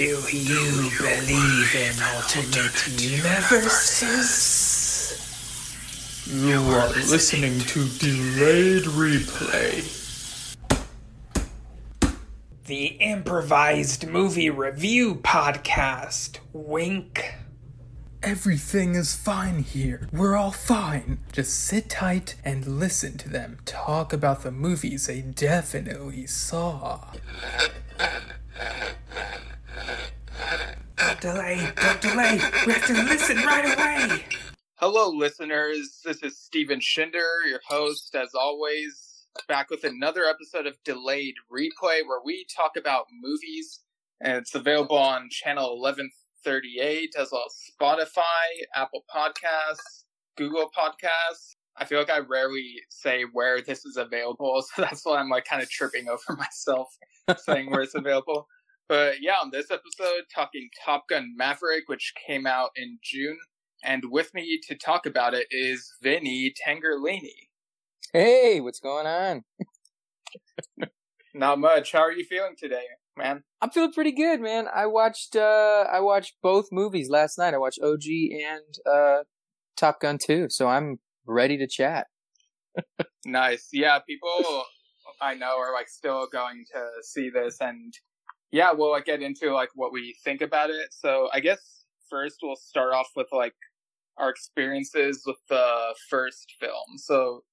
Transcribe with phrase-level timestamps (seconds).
[0.00, 4.32] Do you believe in alternate universes?
[6.26, 9.84] You are listening to Delayed Replay.
[12.64, 16.38] The improvised movie review podcast.
[16.54, 17.34] Wink.
[18.22, 20.08] Everything is fine here.
[20.14, 21.18] We're all fine.
[21.30, 27.12] Just sit tight and listen to them talk about the movies they definitely saw.
[31.20, 32.40] Delay, don't delay.
[32.66, 34.24] We have to listen right away.
[34.76, 36.00] Hello, listeners.
[36.02, 42.06] This is Steven Schinder, your host, as always, back with another episode of Delayed Replay,
[42.06, 43.80] where we talk about movies.
[44.22, 50.04] And it's available on channel 1138, as well as Spotify, Apple Podcasts,
[50.38, 51.54] Google Podcasts.
[51.76, 55.44] I feel like I rarely say where this is available, so that's why I'm like
[55.44, 56.88] kind of tripping over myself
[57.36, 58.46] saying where it's available.
[58.90, 63.38] But yeah, on this episode, talking Top Gun Maverick, which came out in June.
[63.84, 67.50] And with me to talk about it is Vinny Tangerlini.
[68.12, 69.44] Hey, what's going on?
[71.34, 71.92] Not much.
[71.92, 72.82] How are you feeling today,
[73.16, 73.44] man?
[73.62, 74.66] I'm feeling pretty good, man.
[74.74, 77.54] I watched uh I watched both movies last night.
[77.54, 79.22] I watched OG and uh
[79.76, 82.08] Top Gun 2, so I'm ready to chat.
[83.24, 83.68] nice.
[83.72, 84.64] Yeah, people
[85.22, 87.94] I know are like still going to see this and
[88.52, 90.92] yeah, we'll like get into like what we think about it.
[90.92, 93.54] So I guess first we'll start off with like
[94.18, 96.98] our experiences with the first film.
[96.98, 97.44] So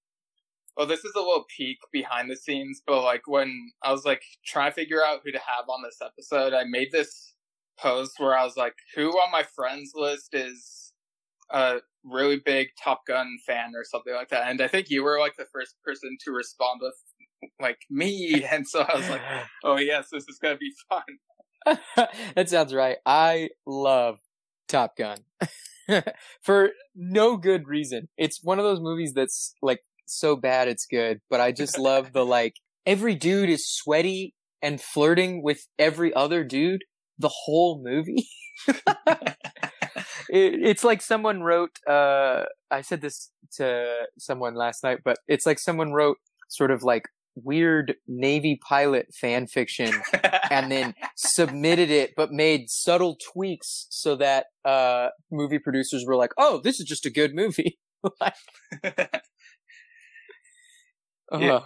[0.76, 4.22] well, this is a little peek behind the scenes, but like when I was like
[4.46, 7.34] trying to figure out who to have on this episode, I made this
[7.80, 10.94] post where I was like, who on my friends list is
[11.50, 14.50] a really big Top Gun fan or something like that.
[14.50, 16.96] And I think you were like the first person to respond with
[17.60, 18.46] like me.
[18.52, 19.22] And so I was like,
[19.64, 21.78] oh yes, this is gonna be fun.
[22.36, 22.98] that sounds right.
[23.06, 24.20] I love
[24.68, 25.18] Top Gun.
[26.42, 28.10] For no good reason.
[28.18, 32.14] It's one of those movies that's like so bad it's good, but I just love
[32.14, 32.56] the like
[32.86, 36.84] every dude is sweaty and flirting with every other dude
[37.20, 38.28] the whole movie.
[38.68, 38.76] it,
[40.30, 45.60] it's like someone wrote uh I said this to someone last night, but it's like
[45.60, 46.18] someone wrote
[46.50, 47.04] sort of like
[47.44, 49.94] weird Navy pilot fan fiction
[50.52, 56.32] and then submitted it, but made subtle tweaks so that uh, movie producers were like,
[56.38, 57.80] "Oh, this is just a good movie."
[58.22, 58.32] uh,
[61.40, 61.60] yeah.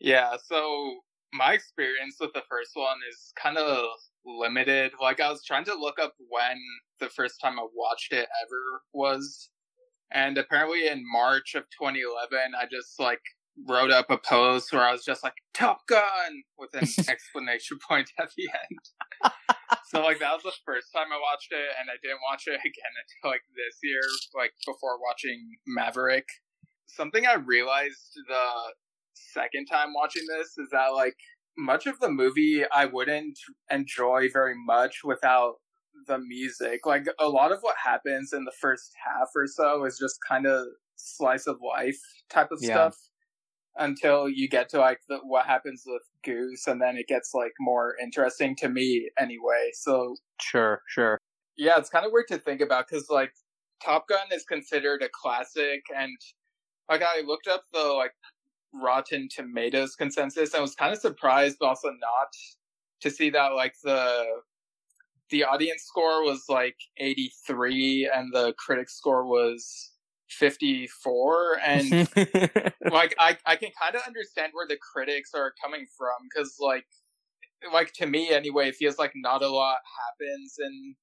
[0.00, 0.36] yeah.
[0.44, 1.00] So
[1.32, 3.86] my experience with the first one is kind of
[4.24, 4.92] limited.
[5.00, 6.56] Like I was trying to look up when
[7.00, 9.50] the first time I watched it ever was.
[10.12, 13.20] And apparently in March of 2011, I just like
[13.68, 18.10] wrote up a post where I was just like Top Gun with an exclamation point
[18.18, 19.32] at the end.
[19.86, 22.60] so like that was the first time I watched it, and I didn't watch it
[22.60, 24.00] again until like this year,
[24.34, 26.26] like before watching Maverick.
[26.86, 28.48] Something I realized the
[29.14, 31.16] second time watching this is that like
[31.56, 33.38] much of the movie I wouldn't
[33.70, 35.54] enjoy very much without
[36.06, 36.84] the music.
[36.84, 40.46] Like a lot of what happens in the first half or so is just kind
[40.46, 40.66] of
[40.96, 41.98] slice of life
[42.30, 42.74] type of yeah.
[42.74, 42.96] stuff
[43.76, 47.52] until you get to like the, what happens with Goose, and then it gets like
[47.60, 49.70] more interesting to me anyway.
[49.72, 51.20] So sure, sure,
[51.56, 53.32] yeah, it's kind of weird to think about because like
[53.82, 56.16] Top Gun is considered a classic, and
[56.88, 58.12] like I looked up the like
[58.72, 62.28] Rotten Tomatoes consensus, and I was kind of surprised, but also not
[63.00, 64.24] to see that like the
[65.30, 69.90] the audience score was like 83 and the critic score was
[70.28, 71.90] 54 and
[72.90, 76.86] like I, I can kind of understand where the critics are coming from because like
[77.72, 79.78] like to me anyway it feels like not a lot
[80.20, 80.94] happens in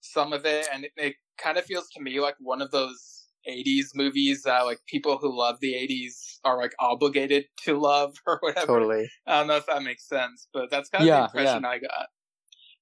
[0.00, 3.26] some of it and it, it kind of feels to me like one of those
[3.48, 8.38] 80s movies that like people who love the 80s are like obligated to love or
[8.40, 8.66] whatever.
[8.66, 9.10] Totally.
[9.26, 11.68] I don't know if that makes sense but that's kind of yeah, the impression yeah.
[11.68, 12.06] i got.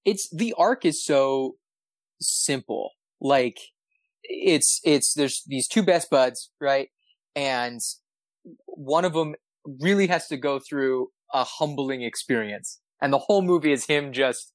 [0.04, 1.56] It's the arc is so
[2.20, 2.93] simple.
[3.20, 3.58] Like
[4.22, 6.88] it's it's there's these two best buds, right?
[7.34, 7.81] And
[8.67, 9.34] one of them
[9.81, 12.81] really has to go through a humbling experience.
[13.00, 14.52] And the whole movie is him just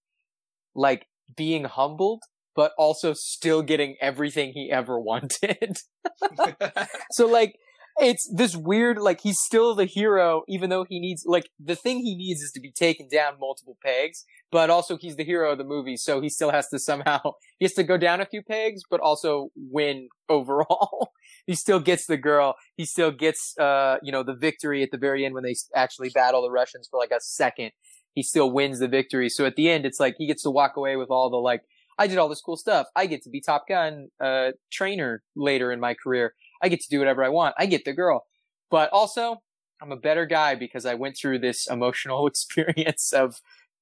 [0.76, 2.22] like being humbled,
[2.56, 5.78] but also still getting everything he ever wanted.
[7.12, 7.56] so like,
[8.00, 12.00] it's this weird, like he's still the hero, even though he needs, like, the thing
[12.00, 15.58] he needs is to be taken down multiple pegs, but also he's the hero of
[15.58, 17.20] the movie, so he still has to somehow,
[17.58, 21.14] he has to go down a few pegs, but also win overall.
[21.48, 22.56] he still gets the girl.
[22.76, 26.10] He still gets, uh, you know, the victory at the very end when they actually
[26.10, 27.72] battle the Russians for like a second.
[28.14, 29.30] he still wins the victory.
[29.30, 31.62] So at the end, it's like he gets to walk away with all the like,
[31.98, 32.88] I did all this cool stuff.
[32.96, 36.34] I get to be Top Gun uh, trainer later in my career.
[36.62, 37.56] I get to do whatever I want.
[37.58, 38.26] I get the girl,
[38.70, 39.42] but also
[39.82, 43.42] I'm a better guy because I went through this emotional experience of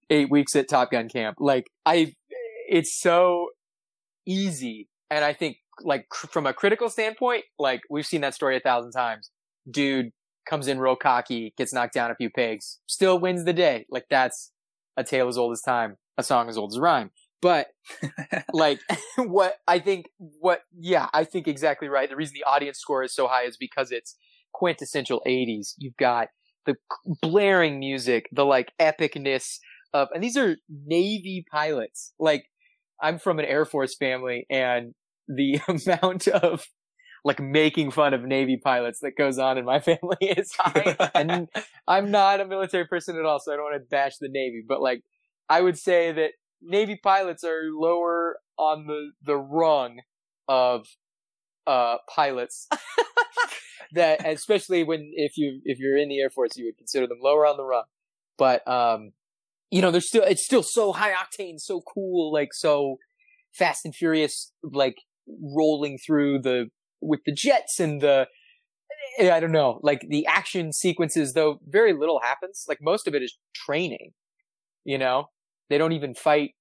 [0.10, 1.38] eight weeks at Top Gun camp.
[1.40, 2.14] Like I,
[2.70, 3.50] it's so
[4.26, 4.90] easy.
[5.10, 8.60] And I think like cr- from a critical standpoint, like we've seen that story a
[8.60, 9.30] thousand times.
[9.70, 10.12] Dude
[10.48, 13.86] comes in real cocky, gets knocked down a few pegs, still wins the day.
[13.90, 14.52] Like that's
[14.98, 17.12] a tale as old as time, a song as old as rhyme.
[17.44, 17.68] But
[18.54, 18.80] like
[19.18, 22.10] what I think, what, yeah, I think exactly right.
[22.10, 24.16] The reason the audience score is so high is because it's
[24.54, 25.74] quintessential 80s.
[25.78, 26.30] You've got
[26.66, 26.76] the
[27.22, 29.58] blaring music, the like epicness
[29.94, 32.14] of, and these are Navy pilots.
[32.18, 32.46] Like
[33.02, 34.94] I'm from an Air Force family and
[35.28, 36.66] the amount of
[37.26, 40.96] like making fun of Navy pilots that goes on in my family is high.
[41.14, 41.50] and
[41.90, 44.64] I'm not a military person at all, so I don't want to bash the Navy,
[44.66, 45.02] but like
[45.50, 46.32] I would say that
[46.66, 50.00] Navy pilots are lower on the, the rung
[50.48, 50.86] of
[51.66, 52.68] uh pilots
[53.94, 57.20] that especially when if you if you're in the Air Force you would consider them
[57.22, 57.86] lower on the rung.
[58.38, 59.14] But um
[59.74, 62.98] you know, there's still it's still so high octane, so cool, like so
[63.52, 66.68] fast and furious, like rolling through the
[67.02, 68.28] with the jets and the
[69.20, 72.66] I don't know, like the action sequences, though very little happens.
[72.70, 74.12] Like most of it is training.
[74.86, 75.30] You know,
[75.74, 76.52] they don't even fight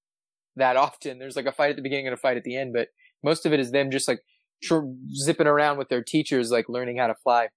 [0.56, 1.18] that often.
[1.18, 2.88] There's like a fight at the beginning and a fight at the end, but
[3.22, 4.20] most of it is them just like
[4.62, 7.48] tr- zipping around with their teachers, like learning how to fly.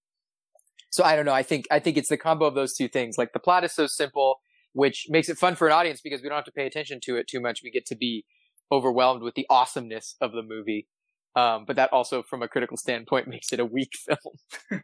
[0.89, 1.33] So I don't know.
[1.33, 3.17] I think I think it's the combo of those two things.
[3.17, 4.41] Like the plot is so simple,
[4.73, 7.15] which makes it fun for an audience because we don't have to pay attention to
[7.15, 7.61] it too much.
[7.63, 8.25] We get to be
[8.69, 10.89] overwhelmed with the awesomeness of the movie.
[11.37, 14.81] Um, but that also, from a critical standpoint, makes it a weak film.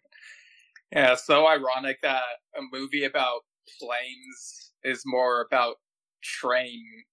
[0.93, 2.21] yeah, so ironic that
[2.57, 3.41] a movie about
[3.77, 5.75] planes is more about
[6.21, 7.05] training.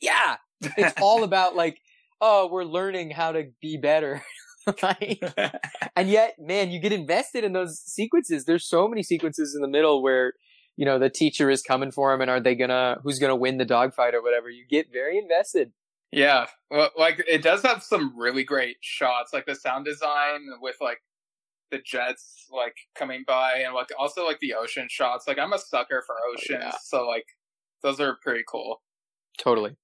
[0.00, 1.80] Yeah, it's all about like,
[2.20, 4.22] oh, we're learning how to be better.
[5.96, 8.44] and yet, man, you get invested in those sequences.
[8.44, 10.34] There's so many sequences in the middle where,
[10.76, 13.58] you know, the teacher is coming for him and are they gonna, who's gonna win
[13.58, 14.50] the dogfight or whatever.
[14.50, 15.72] You get very invested.
[16.10, 20.76] Yeah, well, like it does have some really great shots, like the sound design with
[20.80, 21.02] like
[21.70, 25.26] the jets like coming by, and like also like the ocean shots.
[25.26, 26.76] Like I'm a sucker for oceans, oh, yeah.
[26.82, 27.26] so like
[27.82, 28.82] those are pretty cool.
[29.38, 29.76] Totally,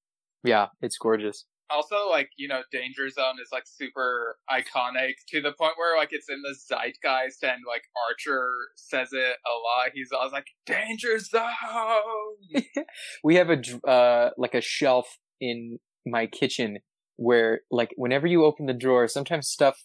[0.42, 1.44] yeah, it's gorgeous.
[1.70, 6.10] Also, like you know, Danger Zone is like super iconic to the point where like
[6.12, 9.92] it's in the zeitgeist, and like Archer says it a lot.
[9.94, 12.64] He's always like Danger Zone.
[13.24, 16.78] we have a uh like a shelf in my kitchen
[17.16, 19.84] where like whenever you open the drawer, sometimes stuff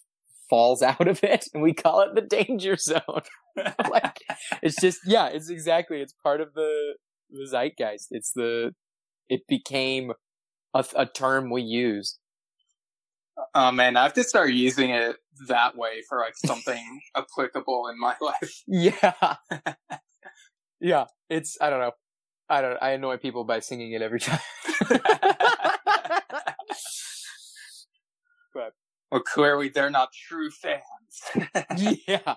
[0.50, 3.22] falls out of it and we call it the danger zone.
[3.90, 4.18] like
[4.62, 6.96] it's just yeah, it's exactly it's part of the
[7.30, 8.08] the zeitgeist.
[8.10, 8.74] It's the
[9.28, 10.12] it became
[10.74, 12.18] a, a term we use.
[13.54, 15.16] Oh man, I have to start using it
[15.48, 18.62] that way for like something applicable in my life.
[18.66, 19.36] Yeah.
[20.80, 21.92] yeah, it's I don't know.
[22.48, 24.40] I don't I annoy people by singing it every time.
[28.52, 28.72] but
[29.10, 31.48] well, clearly they're not true fans.
[32.08, 32.36] yeah.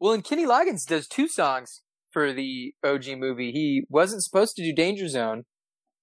[0.00, 1.82] Well, and Kenny Loggins does two songs
[2.12, 3.52] for the OG movie.
[3.52, 5.44] He wasn't supposed to do Danger Zone.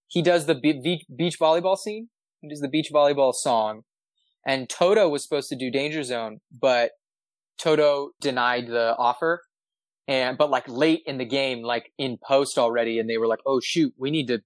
[0.08, 2.10] He does the beach, beach volleyball scene.
[2.42, 3.82] He does the beach volleyball song.
[4.46, 6.92] And Toto was supposed to do Danger Zone, but
[7.58, 9.42] Toto denied the offer.
[10.08, 13.40] And, but like late in the game, like in post already, and they were like,
[13.48, 14.42] oh shoot, we need to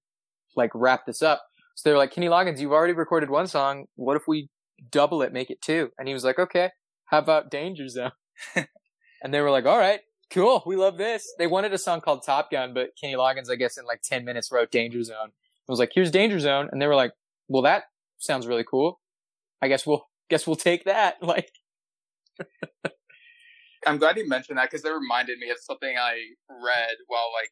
[0.55, 1.43] like wrap this up.
[1.75, 3.86] So they're like, Kenny Loggins, you've already recorded one song.
[3.96, 4.50] What if we
[4.91, 5.91] double it, make it two?
[5.98, 6.71] And he was like, okay,
[7.05, 8.12] how about Danger Zone?
[8.55, 10.63] and they were like, all right, cool.
[10.65, 11.33] We love this.
[11.38, 14.25] They wanted a song called Top Gun, but Kenny Loggins, I guess, in like 10
[14.25, 15.29] minutes wrote Danger Zone.
[15.31, 16.69] I was like, here's Danger Zone.
[16.71, 17.13] And they were like,
[17.48, 17.83] well, that
[18.17, 19.00] sounds really cool.
[19.62, 21.17] I guess we'll, guess we'll take that.
[21.21, 21.51] Like,
[23.86, 26.15] I'm glad you mentioned that because it reminded me of something I
[26.50, 27.51] read while like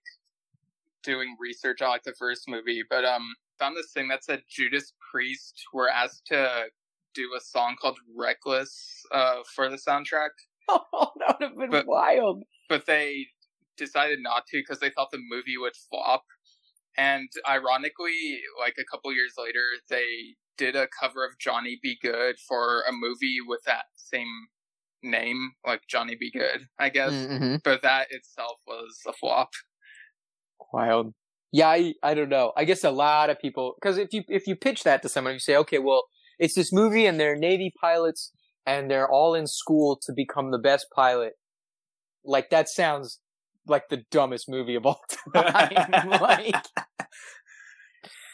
[1.03, 2.83] doing research on like the first movie.
[2.87, 3.23] But um,
[3.59, 6.65] found this thing that said Judas Priest were asked to
[7.17, 10.29] do a song called Reckless uh, for the soundtrack.
[10.69, 12.43] Oh, that would have been but, wild.
[12.67, 13.27] But they
[13.77, 16.25] decided not to because they thought the movie would flop.
[16.97, 21.97] And ironically, like a couple years later, they did a cover of Johnny B.
[22.01, 24.47] Good for a movie with that same
[25.01, 26.31] name, like Johnny B.
[26.33, 27.13] Good, I guess.
[27.13, 27.55] Mm-hmm.
[27.63, 29.51] But that itself was a flop.
[30.73, 31.13] Wild
[31.51, 32.51] yeah, I, I don't know.
[32.57, 35.33] I guess a lot of people, cause if you, if you pitch that to someone,
[35.33, 36.03] you say, okay, well,
[36.39, 38.31] it's this movie and they're Navy pilots
[38.65, 41.33] and they're all in school to become the best pilot.
[42.25, 43.19] Like that sounds
[43.67, 45.01] like the dumbest movie of all
[45.35, 45.71] time.
[46.21, 46.65] like,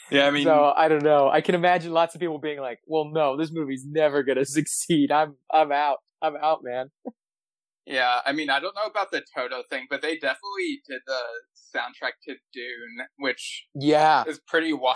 [0.09, 1.29] Yeah, I mean, so I don't know.
[1.29, 5.11] I can imagine lots of people being like, "Well, no, this movie's never gonna succeed.
[5.11, 5.99] I'm I'm out.
[6.21, 6.89] I'm out, man."
[7.85, 11.19] yeah, I mean, I don't know about the Toto thing, but they definitely did the
[11.75, 14.95] soundtrack to Dune, which Yeah, is pretty wild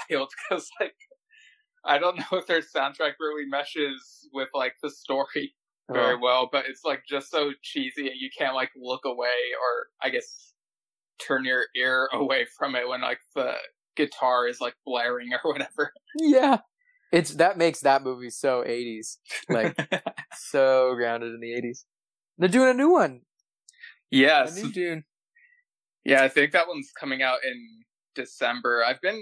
[0.50, 0.96] because, like,
[1.88, 5.56] I don't know if their soundtrack really meshes with like the story
[5.91, 9.53] very Uh, well, but it's like just so cheesy and you can't like look away
[9.62, 10.53] or I guess
[11.25, 13.53] turn your ear away from it when like the
[13.96, 15.94] guitar is like blaring or whatever.
[16.20, 16.60] yeah.
[17.12, 19.15] It's that makes that movie so 80s,
[19.50, 19.77] like
[20.34, 21.86] so grounded in the 80s.
[22.38, 23.22] They're doing a new one.
[24.12, 24.58] yes.
[24.58, 25.03] A new Dune.
[26.03, 28.84] Yeah, I think that one's coming out in December.
[28.86, 29.22] I've been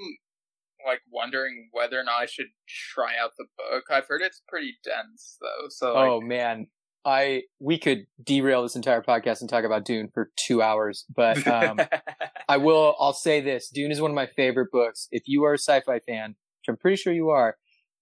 [0.86, 3.86] like wondering whether or not I should try out the book.
[3.89, 5.68] I've heard it's pretty dense though.
[5.70, 6.68] So like, Oh man,
[7.06, 11.46] I we could derail this entire podcast and talk about Dune for two hours, but
[11.48, 11.80] um,
[12.50, 12.96] I will.
[13.00, 15.08] I'll say this: Dune is one of my favorite books.
[15.12, 17.58] If you are a sci-fi fan, which I'm pretty sure you are,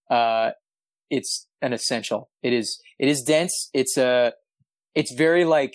[0.09, 0.51] uh,
[1.09, 2.29] it's an essential.
[2.41, 2.81] It is.
[2.97, 3.69] It is dense.
[3.73, 4.33] It's a.
[4.95, 5.73] It's very like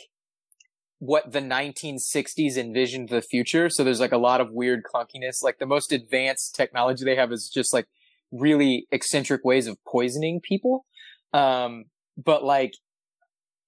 [0.98, 3.68] what the 1960s envisioned the future.
[3.70, 5.42] So there's like a lot of weird clunkiness.
[5.42, 7.86] Like the most advanced technology they have is just like
[8.32, 10.84] really eccentric ways of poisoning people.
[11.32, 11.84] Um,
[12.16, 12.72] but like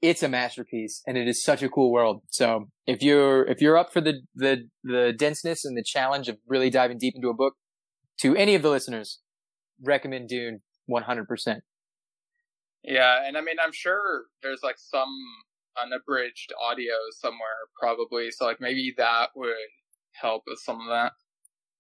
[0.03, 2.23] it's a masterpiece and it is such a cool world.
[2.31, 6.39] So if you're, if you're up for the, the, the denseness and the challenge of
[6.49, 7.55] really diving deep into a book
[8.23, 9.21] to any of the listeners,
[9.83, 10.61] recommend Dune
[10.91, 11.61] 100%.
[12.83, 15.15] yeah, and I mean I'm sure there's like some
[15.83, 18.31] unabridged audio somewhere probably.
[18.31, 19.55] So like maybe that would
[20.13, 21.13] help with some of that.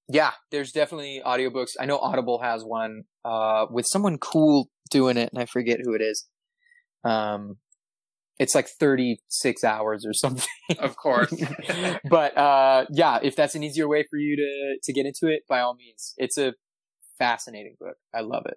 [0.08, 1.70] Yeah, there's definitely audiobooks.
[1.78, 5.94] I know Audible has one, uh, with someone cool doing it and I forget who
[5.94, 6.26] it is.
[7.04, 7.58] Um,
[8.40, 10.48] it's like 36 hours or something.
[10.78, 11.32] Of course.
[12.10, 15.42] but uh, yeah, if that's an easier way for you to to get into it,
[15.48, 16.54] by all means, it's a
[17.18, 17.96] fascinating book.
[18.14, 18.56] I love it.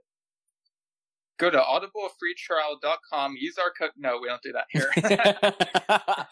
[1.40, 4.90] Go to audiblefreetrial.com, use our code no, we don't do that here.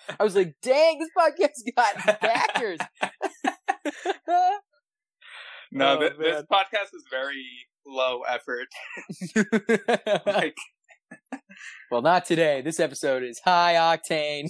[0.20, 2.80] I was like, dang, this podcast got backers.
[5.72, 7.46] no, Oh, th- this podcast is very
[7.86, 8.68] low effort.
[10.26, 10.56] Like
[11.90, 12.62] well, not today.
[12.62, 14.50] This episode is high octane.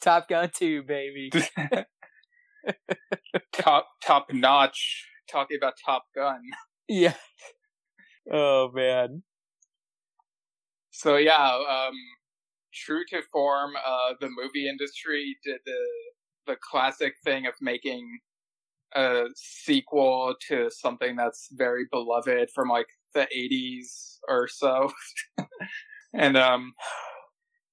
[0.00, 1.30] Top Gun 2, baby.
[3.52, 6.40] top top notch talking about Top Gun.
[6.88, 7.14] yeah.
[8.32, 9.22] Oh man.
[11.02, 11.94] So yeah, um,
[12.72, 15.84] true to form, uh, the movie industry did the
[16.46, 18.20] the classic thing of making
[18.94, 24.92] a sequel to something that's very beloved from like the 80s or so.
[26.14, 26.72] and um,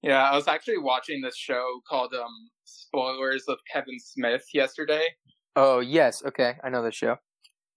[0.02, 5.04] yeah, I was actually watching this show called um, Spoilers of Kevin Smith yesterday.
[5.56, 6.56] Oh yes, okay.
[6.64, 7.18] I know the show.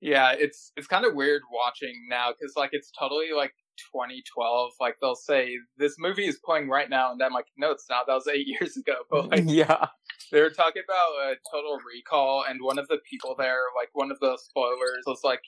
[0.01, 4.73] Yeah, it's it's kind of weird watching now because like it's totally like 2012.
[4.81, 8.07] Like they'll say this movie is playing right now, and I'm like, no, it's not.
[8.07, 8.95] That was eight years ago.
[9.11, 9.87] But like yeah.
[10.31, 14.11] they were talking about uh, Total Recall, and one of the people there, like one
[14.11, 15.43] of the spoilers, was like,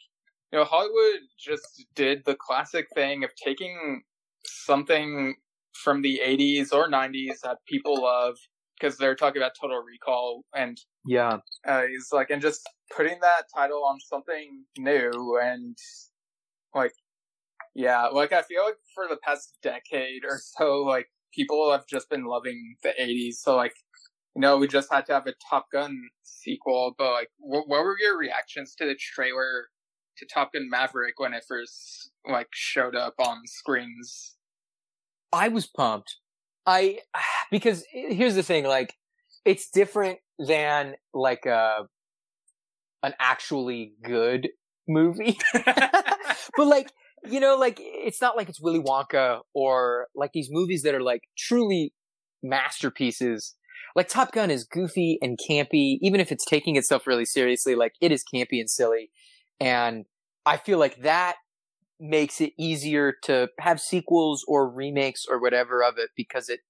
[0.52, 4.02] you know, Hollywood just did the classic thing of taking
[4.44, 5.34] something
[5.72, 8.36] from the 80s or 90s that people love
[8.78, 11.38] because they're talking about Total Recall, and Yeah.
[11.66, 15.76] uh, he's like, and just putting that title on something new and
[16.74, 16.92] like,
[17.74, 22.08] yeah, like I feel like for the past decade or so, like people have just
[22.08, 23.34] been loving the 80s.
[23.34, 23.74] So like,
[24.34, 27.84] you know, we just had to have a Top Gun sequel, but like, wh- what
[27.84, 29.68] were your reactions to the trailer
[30.18, 34.36] to Top Gun Maverick when it first like showed up on screens?
[35.32, 36.16] I was pumped.
[36.66, 37.00] I
[37.50, 38.94] because here's the thing, like
[39.44, 41.88] it's different than like a
[43.02, 44.48] an actually good
[44.88, 45.38] movie.
[45.54, 46.90] but like
[47.26, 51.02] you know, like it's not like it's Willy Wonka or like these movies that are
[51.02, 51.92] like truly
[52.42, 53.54] masterpieces.
[53.96, 57.74] Like Top Gun is goofy and campy, even if it's taking itself really seriously.
[57.74, 59.10] Like it is campy and silly,
[59.60, 60.04] and
[60.46, 61.36] I feel like that
[62.00, 66.60] makes it easier to have sequels or remakes or whatever of it because it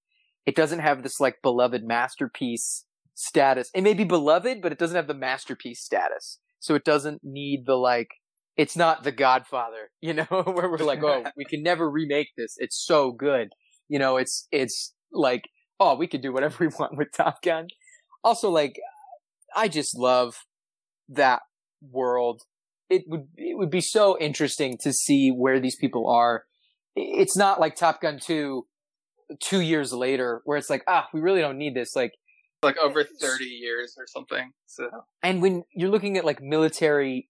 [0.47, 2.85] it doesn't have this like beloved masterpiece
[3.15, 3.71] status.
[3.75, 6.39] It may be beloved, but it doesn't have the masterpiece status.
[6.61, 8.09] So it doesn't need the like
[8.57, 12.55] it's not the Godfather, you know, where we're like, oh, we can never remake this.
[12.59, 13.49] It's so good.
[13.89, 15.45] You know, it's it's like,
[15.79, 17.69] oh, we could do whatever we want with Top Gun.
[18.23, 18.77] Also, like,
[19.55, 20.35] I just love
[21.09, 21.43] that
[21.83, 22.43] world.
[22.89, 26.45] It would it would be so interesting to see where these people are.
[26.97, 28.67] It's not like Top Gun 2
[29.41, 31.97] two years later where it's like, ah, we really don't need this.
[31.97, 32.13] Like
[32.63, 34.53] like over 30 years or something.
[34.67, 34.89] So
[35.23, 37.29] and when you're looking at like military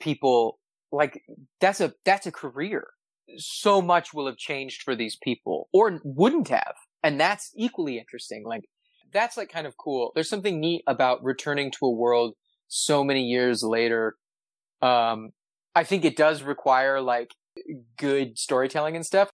[0.00, 0.58] people,
[0.92, 1.22] like
[1.60, 2.88] that's a that's a career.
[3.38, 8.44] So much will have changed for these people, or wouldn't have, and that's equally interesting.
[8.44, 8.64] Like
[9.12, 10.12] that's like kind of cool.
[10.14, 12.34] There's something neat about returning to a world
[12.68, 14.16] so many years later.
[14.82, 15.30] Um,
[15.74, 17.30] I think it does require like
[17.96, 19.30] good storytelling and stuff.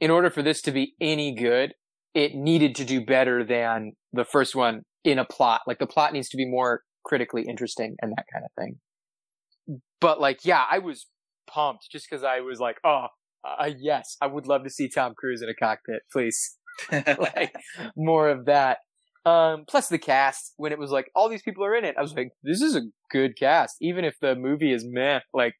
[0.00, 1.74] In order for this to be any good,
[2.14, 5.60] it needed to do better than the first one in a plot.
[5.66, 8.78] Like the plot needs to be more critically interesting and that kind of thing.
[10.00, 11.06] But like, yeah, I was
[11.46, 13.06] pumped just because I was like, oh,
[13.44, 16.56] uh, yes, I would love to see Tom Cruise in a cockpit, please.
[16.92, 17.54] like
[17.96, 18.78] more of that.
[19.26, 22.02] Um, plus the cast, when it was like all these people are in it, I
[22.02, 25.20] was like, this is a good cast, even if the movie is meh.
[25.34, 25.54] Like,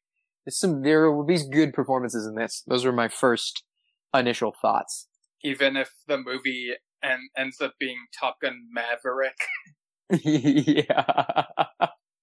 [0.45, 2.63] there's some there will be good performances in this.
[2.65, 3.63] Those were my first
[4.13, 5.07] initial thoughts.
[5.43, 9.37] even if the movie and ends up being Top Gun Maverick.
[10.23, 11.03] yeah.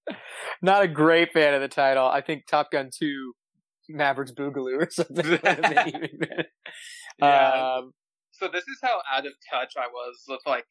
[0.61, 2.07] Not a great fan of the title.
[2.07, 3.33] I think Top Gun 2
[3.89, 5.29] Maverick's Boogaloo or something.
[5.29, 6.45] would have been even better.
[7.19, 7.77] Yeah.
[7.77, 7.91] Um,
[8.31, 10.67] so this is how out of touch I was with like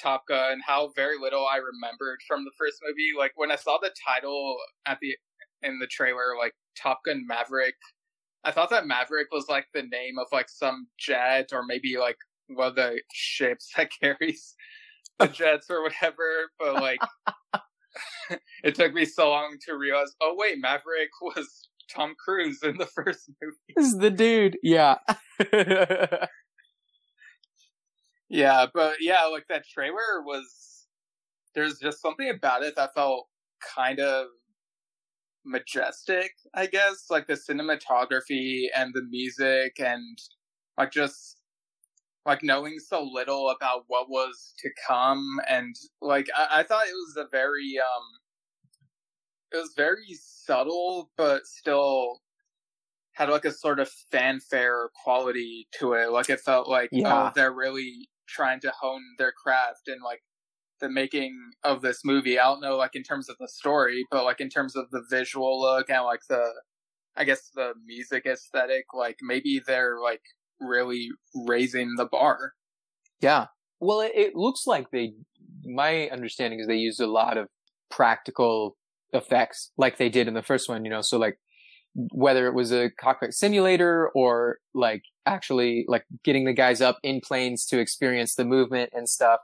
[0.00, 3.10] Top Gun, and how very little I remembered from the first movie.
[3.16, 4.56] Like when I saw the title
[4.86, 5.16] at the
[5.62, 7.76] in the trailer, like Top Gun Maverick,
[8.44, 12.18] I thought that Maverick was like the name of like some jet or maybe like
[12.48, 14.54] one of the ships that carries
[15.18, 16.50] the jets or whatever.
[16.58, 17.00] But like
[18.64, 22.86] it took me so long to realize, oh wait, Maverick was Tom Cruise in the
[22.94, 23.56] first movie.
[23.76, 24.58] this is the dude.
[24.62, 24.96] Yeah.
[28.28, 30.86] Yeah, but yeah, like that trailer was
[31.54, 33.28] there's just something about it that felt
[33.74, 34.26] kind of
[35.44, 40.18] majestic, I guess, like the cinematography and the music and
[40.76, 41.35] like just
[42.26, 46.92] like knowing so little about what was to come and like I, I thought it
[46.94, 48.04] was a very um
[49.52, 52.20] it was very subtle but still
[53.12, 56.10] had like a sort of fanfare quality to it.
[56.12, 57.28] Like it felt like Yeah.
[57.28, 60.20] oh they're really trying to hone their craft and like
[60.80, 61.34] the making
[61.64, 62.38] of this movie.
[62.38, 65.02] I don't know like in terms of the story, but like in terms of the
[65.08, 66.44] visual look and like the
[67.16, 70.20] I guess the music aesthetic, like maybe they're like
[70.60, 72.52] really raising the bar.
[73.20, 73.46] Yeah.
[73.80, 75.12] Well, it, it looks like they,
[75.64, 77.48] my understanding is they used a lot of
[77.90, 78.76] practical
[79.12, 81.38] effects like they did in the first one, you know, so like
[81.94, 87.20] whether it was a cockpit simulator or like actually like getting the guys up in
[87.20, 89.40] planes to experience the movement and stuff.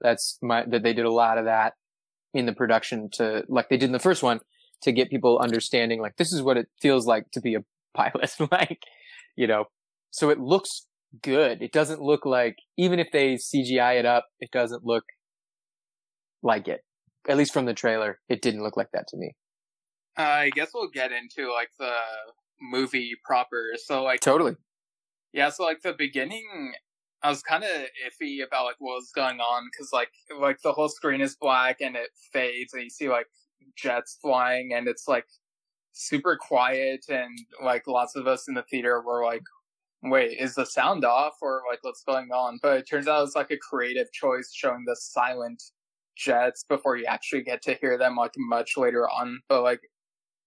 [0.00, 1.74] That's my, that they did a lot of that
[2.34, 4.40] in the production to, like they did in the first one
[4.82, 8.34] to get people understanding like this is what it feels like to be a pilot.
[8.50, 8.82] like,
[9.36, 9.66] you know,
[10.12, 10.86] so it looks
[11.22, 11.62] good.
[11.62, 15.04] It doesn't look like, even if they CGI it up, it doesn't look
[16.42, 16.80] like it.
[17.28, 19.34] At least from the trailer, it didn't look like that to me.
[20.18, 21.94] Uh, I guess we'll get into like the
[22.60, 23.70] movie proper.
[23.76, 24.56] So like Totally.
[25.32, 26.74] Yeah, so like the beginning,
[27.22, 30.72] I was kind of iffy about like what was going on because like like the
[30.72, 33.26] whole screen is black and it fades and you see like
[33.76, 35.24] jets flying and it's like
[35.92, 39.42] super quiet and like lots of us in the theater were like,
[40.02, 42.58] wait, is the sound off or like what's going on?
[42.62, 45.62] But it turns out it's like a creative choice showing the silent
[46.16, 49.40] jets before you actually get to hear them like much later on.
[49.48, 49.80] But like,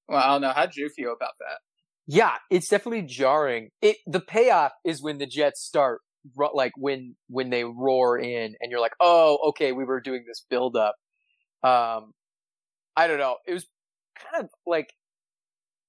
[0.08, 0.52] well, I don't know.
[0.54, 1.60] How'd you feel about that?
[2.08, 3.70] Yeah, it's definitely jarring.
[3.82, 6.02] It, the payoff is when the jets start,
[6.54, 10.46] like when, when they roar in and you're like, oh, okay, we were doing this
[10.50, 10.96] build up.
[11.63, 12.12] Um,
[12.96, 13.38] I don't know.
[13.48, 13.65] It was
[14.32, 14.94] kind of like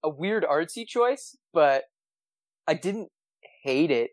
[0.02, 1.84] a weird artsy choice, but
[2.66, 3.08] I didn't
[3.66, 4.10] hate it.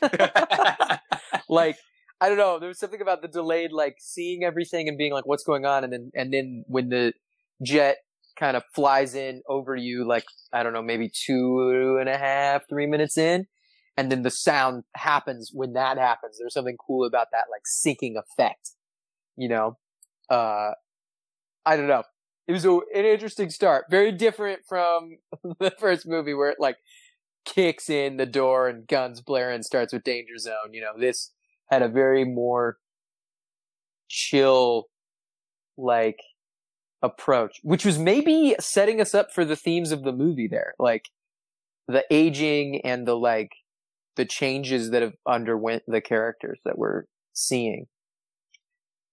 [1.48, 1.76] like
[2.20, 2.58] I don't know.
[2.58, 5.84] There was something about the delayed, like seeing everything and being like, "What's going on?"
[5.84, 7.12] And then and then when the
[7.62, 7.98] jet
[8.38, 12.62] kind of flies in over you, like I don't know, maybe two and a half,
[12.68, 13.46] three minutes in,
[13.96, 16.38] and then the sound happens when that happens.
[16.38, 18.70] There's something cool about that, like sinking effect.
[19.36, 19.78] You know,
[20.30, 20.70] uh,
[21.66, 22.04] I don't know.
[22.48, 23.86] It was a, an interesting start.
[23.90, 25.18] Very different from
[25.58, 26.76] the first movie where it like
[27.46, 30.72] kicks in the door and guns blaring starts with Danger Zone.
[30.72, 31.32] You know, this
[31.70, 32.76] had a very more
[34.08, 34.88] chill,
[35.78, 36.18] like,
[37.00, 40.74] approach, which was maybe setting us up for the themes of the movie there.
[40.78, 41.06] Like,
[41.88, 43.52] the aging and the, like,
[44.16, 47.86] the changes that have underwent the characters that we're seeing.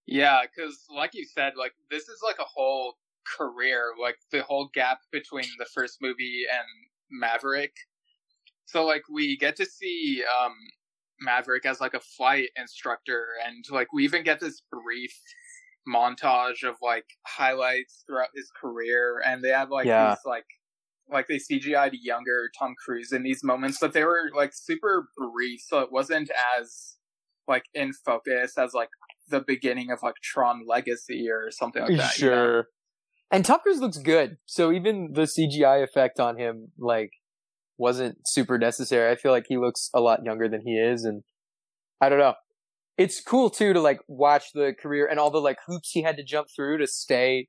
[0.06, 2.96] Yeah, because like you said, like this is like a whole
[3.38, 6.66] career, like the whole gap between the first movie and
[7.10, 7.72] Maverick.
[8.66, 10.54] So like we get to see um
[11.20, 15.14] Maverick as like a flight instructor, and like we even get this brief
[15.88, 20.10] montage of like highlights throughout his career, and they have like Yeah.
[20.10, 20.46] these like
[21.10, 25.60] like they CGI'd younger Tom Cruise in these moments, but they were like super brief,
[25.66, 26.96] so it wasn't as
[27.46, 28.88] like in focus as like
[29.28, 32.18] the beginning of like Tron Legacy or something like that.
[32.18, 32.34] you know?
[32.36, 32.66] sure.
[33.30, 37.10] And Tom Cruise looks good, so even the CGI effect on him, like,
[37.78, 39.10] wasn't super necessary.
[39.10, 41.22] I feel like he looks a lot younger than he is, and
[42.00, 42.34] I don't know.
[42.96, 46.16] It's cool too to like watch the career and all the like hoops he had
[46.16, 47.48] to jump through to stay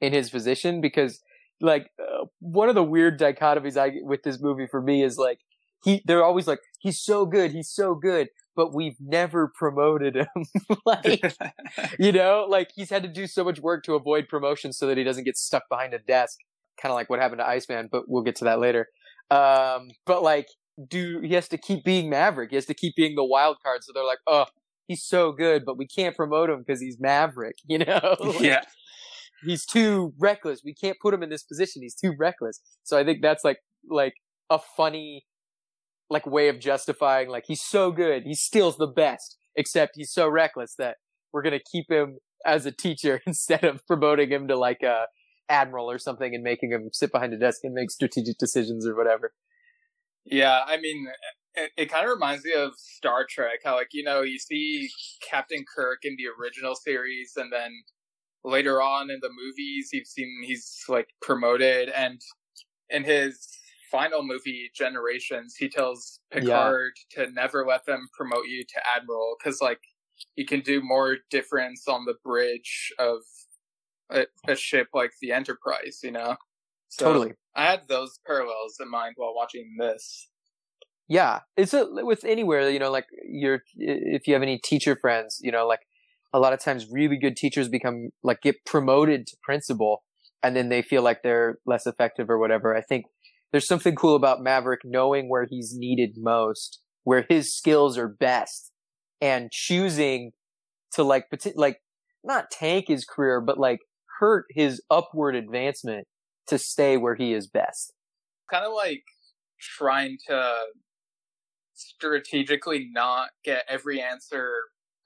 [0.00, 1.20] in his position because
[1.60, 5.40] like uh, one of the weird dichotomies I with this movie for me is like
[5.84, 10.44] he they're always like he's so good, he's so good, but we've never promoted him.
[10.86, 11.22] like
[11.98, 14.98] you know, like he's had to do so much work to avoid promotion so that
[14.98, 16.38] he doesn't get stuck behind a desk.
[16.80, 18.88] Kind of like what happened to Iceman, but we'll get to that later.
[19.30, 20.48] Um, but like,
[20.88, 22.50] do he has to keep being Maverick?
[22.50, 23.84] He has to keep being the wild card.
[23.84, 24.46] So they're like, oh,
[24.88, 27.56] he's so good, but we can't promote him because he's Maverick.
[27.68, 28.16] You know?
[28.40, 28.62] Yeah.
[29.44, 30.62] he's too reckless.
[30.64, 31.82] We can't put him in this position.
[31.82, 32.60] He's too reckless.
[32.82, 34.14] So I think that's like like
[34.50, 35.24] a funny
[36.10, 38.24] like way of justifying like he's so good.
[38.24, 40.96] He steals the best, except he's so reckless that
[41.32, 45.06] we're gonna keep him as a teacher instead of promoting him to like a
[45.50, 48.96] admiral or something and making him sit behind a desk and make strategic decisions or
[48.96, 49.32] whatever.
[50.24, 51.08] Yeah, I mean,
[51.54, 53.60] it, it kind of reminds me of Star Trek.
[53.64, 54.90] How like you know you see
[55.28, 57.72] Captain Kirk in the original series, and then
[58.44, 62.20] later on in the movies, you've seen he's like promoted, and
[62.88, 63.48] in his
[63.90, 69.60] final movie, Generations, he tells Picard to never let them promote you to admiral because
[69.60, 69.80] like
[70.36, 73.18] you can do more difference on the bridge of
[74.10, 76.00] a, a ship like the Enterprise.
[76.02, 76.36] You know,
[76.88, 77.32] so totally.
[77.54, 80.28] I had those parallels in mind while watching this.
[81.10, 85.40] Yeah, it's a, with anywhere, you know, like you're, if you have any teacher friends,
[85.42, 85.80] you know, like
[86.32, 90.04] a lot of times really good teachers become, like get promoted to principal
[90.40, 92.76] and then they feel like they're less effective or whatever.
[92.76, 93.06] I think
[93.50, 98.70] there's something cool about Maverick knowing where he's needed most, where his skills are best
[99.20, 100.30] and choosing
[100.92, 101.78] to like, like
[102.22, 103.80] not tank his career, but like
[104.20, 106.06] hurt his upward advancement
[106.46, 107.92] to stay where he is best.
[108.50, 109.02] Kind of like
[109.58, 110.56] trying to
[111.74, 114.52] strategically not get every answer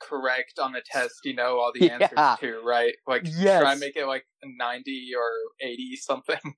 [0.03, 1.93] correct on a test you know all the Yeah.
[1.93, 2.95] answers to, right?
[3.07, 3.61] Like Yes.
[3.61, 6.39] try and make it like 90 or 80 something.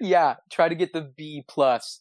[0.00, 2.00] Yeah, try to get the B plus.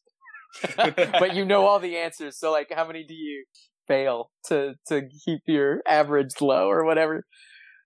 [0.76, 3.46] but you know all the answers, so like how many do you
[3.88, 7.26] fail to to keep your average low or whatever?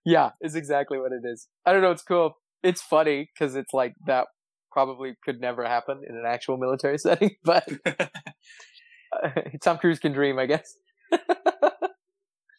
[0.06, 1.48] Yeah, is exactly what it is.
[1.66, 2.38] I don't know, it's cool.
[2.62, 4.28] It's funny because it's like that
[4.70, 7.68] probably could never happen in an actual military setting, but
[9.62, 10.76] Tom Cruise can dream, I guess.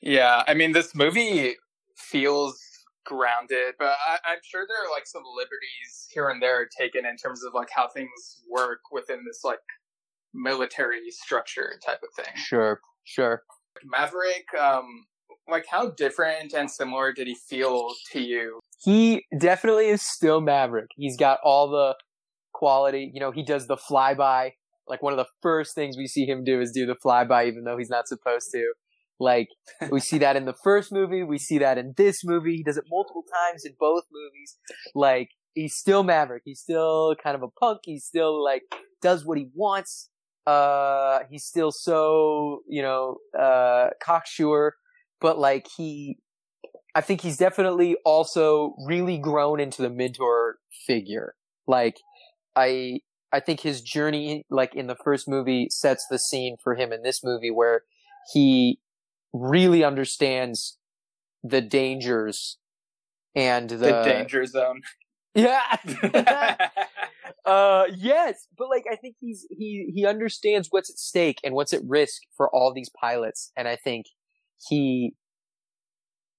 [0.02, 1.56] yeah, I mean this movie
[1.96, 2.60] feels
[3.06, 7.16] grounded, but I, I'm sure there are like some liberties here and there taken in
[7.16, 9.60] terms of like how things work within this like
[10.34, 12.34] military structure type of thing.
[12.36, 13.44] Sure, sure.
[13.86, 15.06] Maverick, um,
[15.50, 18.60] like how different and similar did he feel to you?
[18.80, 20.90] he definitely is still Maverick.
[20.96, 21.96] He's got all the
[22.54, 23.12] quality.
[23.14, 24.52] You know, he does the flyby.
[24.88, 27.64] Like one of the first things we see him do is do the flyby, even
[27.64, 28.74] though he's not supposed to.
[29.20, 29.48] Like
[29.92, 32.56] we see that in the first movie, we see that in this movie.
[32.56, 34.58] He does it multiple times in both movies.
[34.94, 36.44] Like he's still Maverick.
[36.46, 37.80] He's still kind of a punk.
[37.84, 38.62] He's still like
[39.02, 40.10] does what he wants.
[40.46, 44.76] Uh, he's still so you know uh cocksure,
[45.20, 46.18] but like he
[46.98, 51.36] I think he's definitely also really grown into the mentor figure.
[51.68, 52.00] Like,
[52.56, 53.02] I,
[53.32, 57.04] I think his journey, like in the first movie, sets the scene for him in
[57.04, 57.84] this movie where
[58.34, 58.80] he
[59.32, 60.80] really understands
[61.44, 62.58] the dangers
[63.36, 64.82] and the, The danger zone.
[65.36, 65.78] Yeah.
[67.46, 71.74] uh, yes, but like I think he's he he understands what's at stake and what's
[71.74, 74.08] at risk for all these pilots, and I think
[74.70, 75.14] he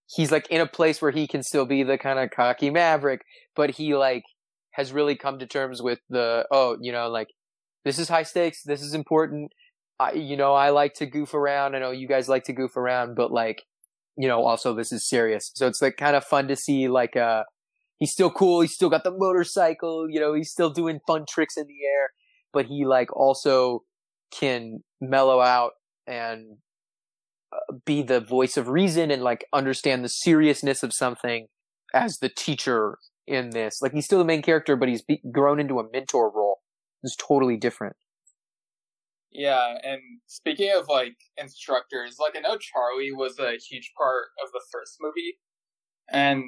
[0.06, 3.22] he's like in a place where he can still be the kind of cocky maverick,
[3.54, 4.24] but he like
[4.72, 7.28] has really come to terms with the oh you know like
[7.84, 9.52] this is high stakes, this is important.
[10.00, 11.74] I you know I like to goof around.
[11.74, 13.62] I know you guys like to goof around, but like
[14.16, 15.50] you know also this is serious.
[15.54, 17.44] So it's like kind of fun to see like uh
[17.98, 18.60] he's still cool.
[18.60, 20.08] He's still got the motorcycle.
[20.08, 22.10] You know, he's still doing fun tricks in the air,
[22.52, 23.84] but he like also
[24.30, 25.72] can mellow out
[26.06, 26.58] and
[27.84, 31.48] be the voice of reason and like understand the seriousness of something
[31.94, 33.80] as the teacher in this.
[33.82, 36.58] Like he's still the main character, but he's be- grown into a mentor role.
[37.02, 37.96] It's totally different.
[39.30, 44.50] Yeah, and speaking of like instructors, like I know Charlie was a huge part of
[44.52, 45.38] the first movie,
[46.10, 46.44] and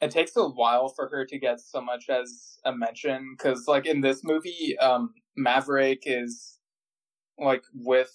[0.00, 3.86] it takes a while for her to get so much as a mention because, like
[3.86, 6.58] in this movie, um, Maverick is
[7.38, 8.14] like with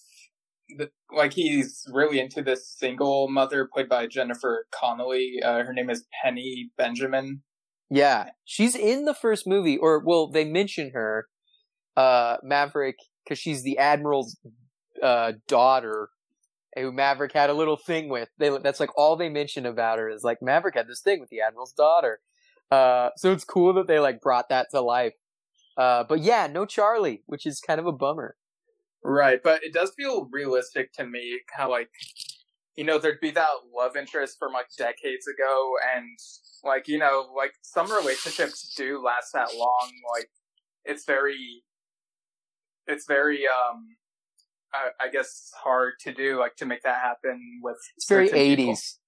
[1.12, 5.40] like he's really into this single mother played by Jennifer Connelly.
[5.44, 7.42] Uh, her name is Penny Benjamin.
[7.90, 11.28] Yeah, she's in the first movie, or well, they mention her,
[11.98, 14.38] uh, Maverick, because she's the admiral's
[15.04, 16.10] uh, daughter,
[16.76, 18.30] who Maverick had a little thing with.
[18.38, 21.30] They that's like all they mention about her is like Maverick had this thing with
[21.30, 22.22] the admiral's daughter.
[22.72, 25.14] Uh, so it's cool that they like brought that to life.
[25.78, 28.36] Uh, but yeah, no Charlie, which is kind of a bummer.
[29.04, 31.90] Right, but it does feel realistic to me how like
[32.76, 36.18] you know there'd be that love interest from like decades ago and
[36.64, 40.30] like you know like some relationships do last that long like
[40.86, 41.64] it's very
[42.88, 43.88] it's very um
[44.74, 49.00] I, I guess hard to do like to make that happen with It's very eighties.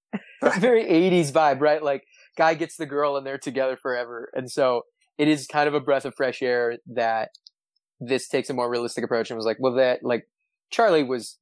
[0.41, 1.81] It's very eighties vibe, right?
[1.81, 2.03] Like
[2.37, 4.29] guy gets the girl and they're together forever.
[4.33, 4.83] And so
[5.17, 7.29] it is kind of a breath of fresh air that
[7.99, 10.27] this takes a more realistic approach and was like, well that like
[10.71, 11.37] Charlie was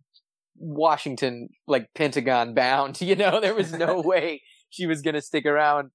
[0.57, 5.91] Washington like Pentagon bound, you know, there was no way she was gonna stick around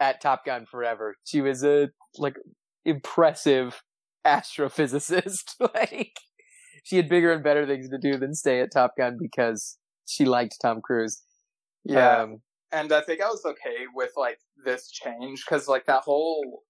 [0.00, 1.16] at Top Gun forever.
[1.24, 1.88] She was a
[2.18, 2.36] like
[2.84, 3.82] impressive
[4.26, 5.54] astrophysicist.
[5.74, 6.16] like
[6.84, 10.24] she had bigger and better things to do than stay at Top Gun because she
[10.24, 11.22] liked Tom Cruise.
[11.84, 16.02] yeah Um, and i think i was okay with like this change because like that
[16.02, 16.62] whole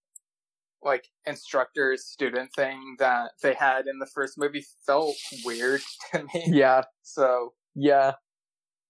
[0.84, 5.14] like instructor student thing that they had in the first movie felt
[5.44, 5.80] weird
[6.12, 8.12] to me yeah, so yeah.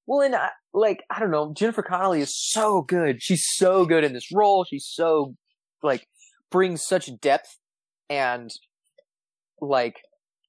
[0.07, 3.23] Well, and I, like I don't know, Jennifer Connelly is so good.
[3.23, 4.65] She's so good in this role.
[4.65, 5.37] She's so
[5.83, 6.07] like
[6.51, 7.59] brings such depth
[8.11, 8.51] and
[9.61, 10.01] like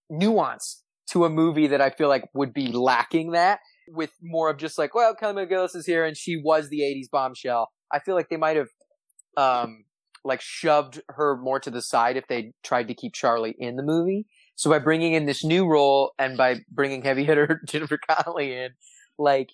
[0.10, 4.58] nuance to a movie that I feel like would be lacking that with more of
[4.58, 7.70] just like, well, Kelly McGillis is here and she was the 80s bombshell.
[7.92, 8.70] I feel like they might have
[9.38, 9.84] um
[10.24, 13.84] like shoved her more to the side if they tried to keep Charlie in the
[13.84, 14.26] movie.
[14.56, 18.72] So by bringing in this new role and by bringing heavy hitter Jennifer Connelly in,
[19.18, 19.50] like,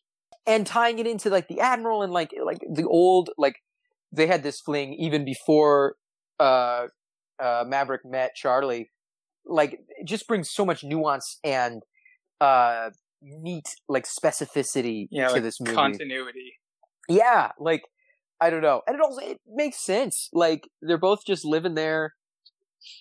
[0.45, 3.55] and tying it into like the Admiral and like like the old like
[4.11, 5.95] they had this fling even before
[6.39, 6.87] uh
[7.41, 8.89] uh Maverick met Charlie.
[9.45, 11.83] Like, it just brings so much nuance and
[12.41, 12.89] uh
[13.21, 15.75] neat like specificity yeah to like this movie.
[15.75, 16.53] continuity
[17.09, 17.81] Yeah, like
[18.41, 20.29] I don't know, and it also it makes sense.
[20.33, 22.13] Like they're both just living there,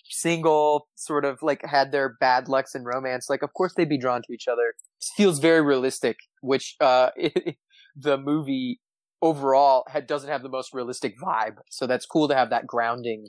[0.09, 3.29] single, sort of like had their bad lucks in romance.
[3.29, 4.73] Like, of course they'd be drawn to each other.
[4.99, 7.09] It feels very realistic, which uh
[7.95, 8.79] the movie
[9.21, 11.57] overall had doesn't have the most realistic vibe.
[11.69, 13.27] So that's cool to have that grounding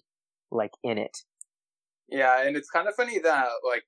[0.51, 1.19] like in it.
[2.09, 3.85] Yeah, and it's kind of funny that like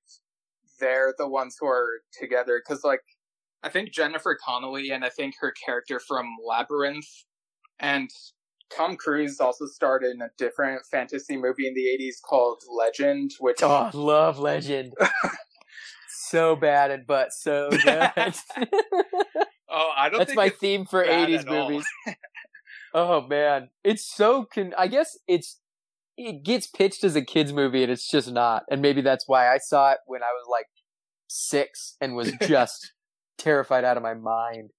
[0.79, 3.01] they're the ones who are together because like
[3.63, 7.07] I think Jennifer Connelly and I think her character from Labyrinth
[7.83, 8.09] and
[8.75, 13.61] Tom Cruise also starred in a different fantasy movie in the 80s called Legend, which
[13.61, 14.93] Oh, love Legend.
[16.09, 17.85] so bad and but so good.
[19.69, 21.85] oh, I don't That's my theme for 80s movies.
[22.93, 24.73] oh man, it's so con.
[24.77, 25.59] I guess it's
[26.17, 28.63] it gets pitched as a kids movie and it's just not.
[28.71, 30.67] And maybe that's why I saw it when I was like
[31.27, 32.93] six and was just
[33.37, 34.71] terrified out of my mind.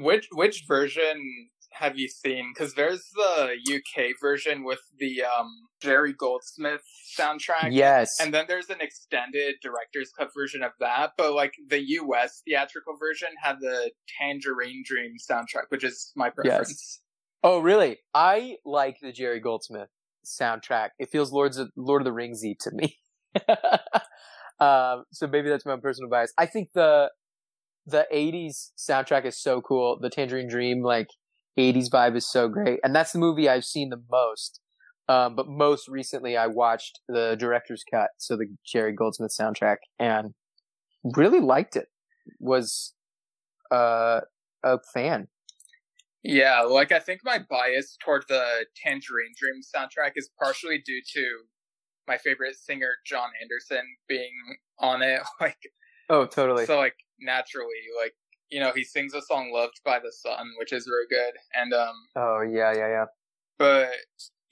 [0.00, 2.52] Which which version have you seen?
[2.54, 5.50] Because there's the UK version with the um,
[5.82, 6.82] Jerry Goldsmith
[7.18, 7.70] soundtrack.
[7.70, 8.16] Yes.
[8.20, 12.94] And then there's an extended director's cut version of that, but like the US theatrical
[12.98, 16.70] version had the Tangerine Dream soundtrack, which is my preference.
[16.70, 17.00] Yes.
[17.42, 17.98] oh, really?
[18.14, 19.88] I like the Jerry Goldsmith
[20.24, 20.90] soundtrack.
[20.98, 22.96] It feels Lords of Lord of the Ringsy to me.
[24.60, 26.32] um, so maybe that's my own personal bias.
[26.38, 27.10] I think the
[27.86, 29.98] the '80s soundtrack is so cool.
[30.00, 31.08] The Tangerine Dream, like
[31.58, 34.60] '80s vibe, is so great, and that's the movie I've seen the most.
[35.06, 40.34] Um, but most recently, I watched the director's cut, so the Jerry Goldsmith soundtrack, and
[41.04, 41.88] really liked it.
[42.40, 42.94] Was
[43.70, 44.20] uh,
[44.62, 45.28] a fan.
[46.22, 51.24] Yeah, like I think my bias toward the Tangerine Dream soundtrack is partially due to
[52.08, 54.32] my favorite singer Jon Anderson being
[54.78, 55.20] on it.
[55.40, 55.58] Like
[56.10, 56.66] Oh, totally.
[56.66, 58.14] so like naturally, like
[58.54, 61.34] you know, he sings a song Loved by the Sun, which is very good.
[61.54, 63.04] And um oh, yeah, yeah, yeah.
[63.58, 63.90] but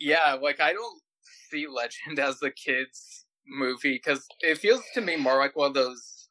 [0.01, 1.01] yeah, like I don't
[1.51, 5.75] see Legend as a kids movie because it feels to me more like one of
[5.75, 6.29] those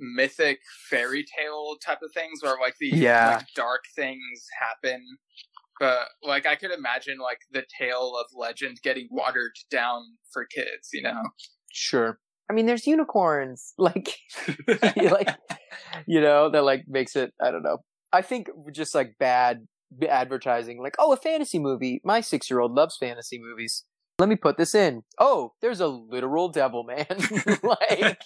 [0.00, 0.58] mythic
[0.90, 3.28] fairy tale type of things where like these Yeah.
[3.36, 5.04] like dark things happen.
[5.78, 10.90] But like I could imagine like the tale of Legend getting watered down for kids,
[10.92, 11.22] you know.
[11.72, 12.18] Sure.
[12.50, 13.74] I mean, there's unicorns.
[13.78, 14.16] Like,
[14.96, 15.28] like,
[16.06, 17.78] you know, that like makes it, I don't know.
[18.12, 19.66] I think just like bad
[20.08, 22.00] advertising, like, oh, a fantasy movie.
[22.04, 23.84] My six year old loves fantasy movies.
[24.18, 25.02] Let me put this in.
[25.18, 27.06] Oh, there's a literal devil man.
[27.62, 28.20] like,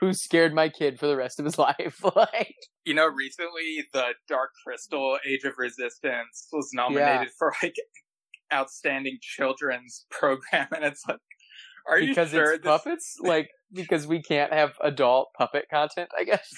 [0.00, 2.00] who scared my kid for the rest of his life.
[2.16, 7.32] like, you know, recently the Dark Crystal Age of Resistance was nominated yeah.
[7.38, 7.74] for like
[8.52, 11.18] outstanding children's program, and it's like,
[11.88, 12.70] are you because sure it's this...
[12.70, 13.16] puppets?
[13.22, 16.48] like because we can't have adult puppet content, I guess.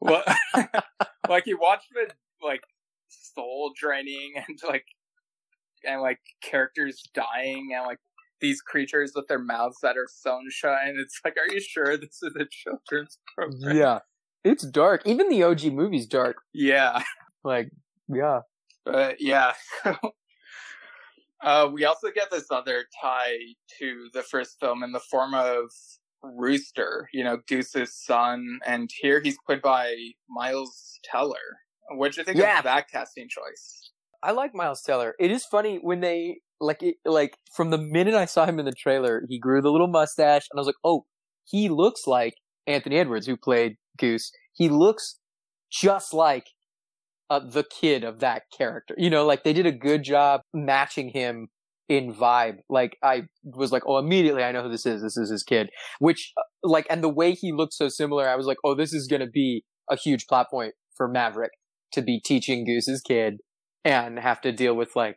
[0.00, 0.22] well,
[1.28, 2.12] like you watch the
[2.44, 2.62] like
[3.08, 4.84] soul draining and like
[5.84, 7.98] and like characters dying and like
[8.40, 11.96] these creatures with their mouths that are sewn shut and it's like are you sure
[11.96, 13.76] this is a children's program?
[13.76, 13.98] Yeah.
[14.42, 15.02] It's dark.
[15.04, 16.36] Even the og movie's dark.
[16.54, 17.02] Yeah.
[17.44, 17.70] Like
[18.08, 18.40] yeah.
[18.84, 19.52] But yeah
[21.42, 23.36] uh we also get this other tie
[23.78, 25.70] to the first film in the form of
[26.22, 29.94] rooster you know goose's son and here he's played by
[30.28, 31.60] miles teller
[31.96, 32.58] what do you think yeah.
[32.58, 33.90] of that casting choice?
[34.22, 35.14] I like Miles Teller.
[35.18, 38.66] It is funny when they like it, like from the minute I saw him in
[38.66, 41.06] the trailer, he grew the little mustache, and I was like, oh,
[41.44, 42.34] he looks like
[42.66, 44.30] Anthony Edwards, who played Goose.
[44.52, 45.18] He looks
[45.72, 46.48] just like
[47.30, 48.94] uh, the kid of that character.
[48.98, 51.48] You know, like they did a good job matching him
[51.88, 52.58] in vibe.
[52.68, 55.02] Like I was like, oh, immediately I know who this is.
[55.02, 55.70] This is his kid.
[56.00, 58.92] Which, uh, like, and the way he looked so similar, I was like, oh, this
[58.92, 61.52] is gonna be a huge plot point for Maverick
[61.92, 63.38] to be teaching Goose's kid
[63.84, 65.16] and have to deal with like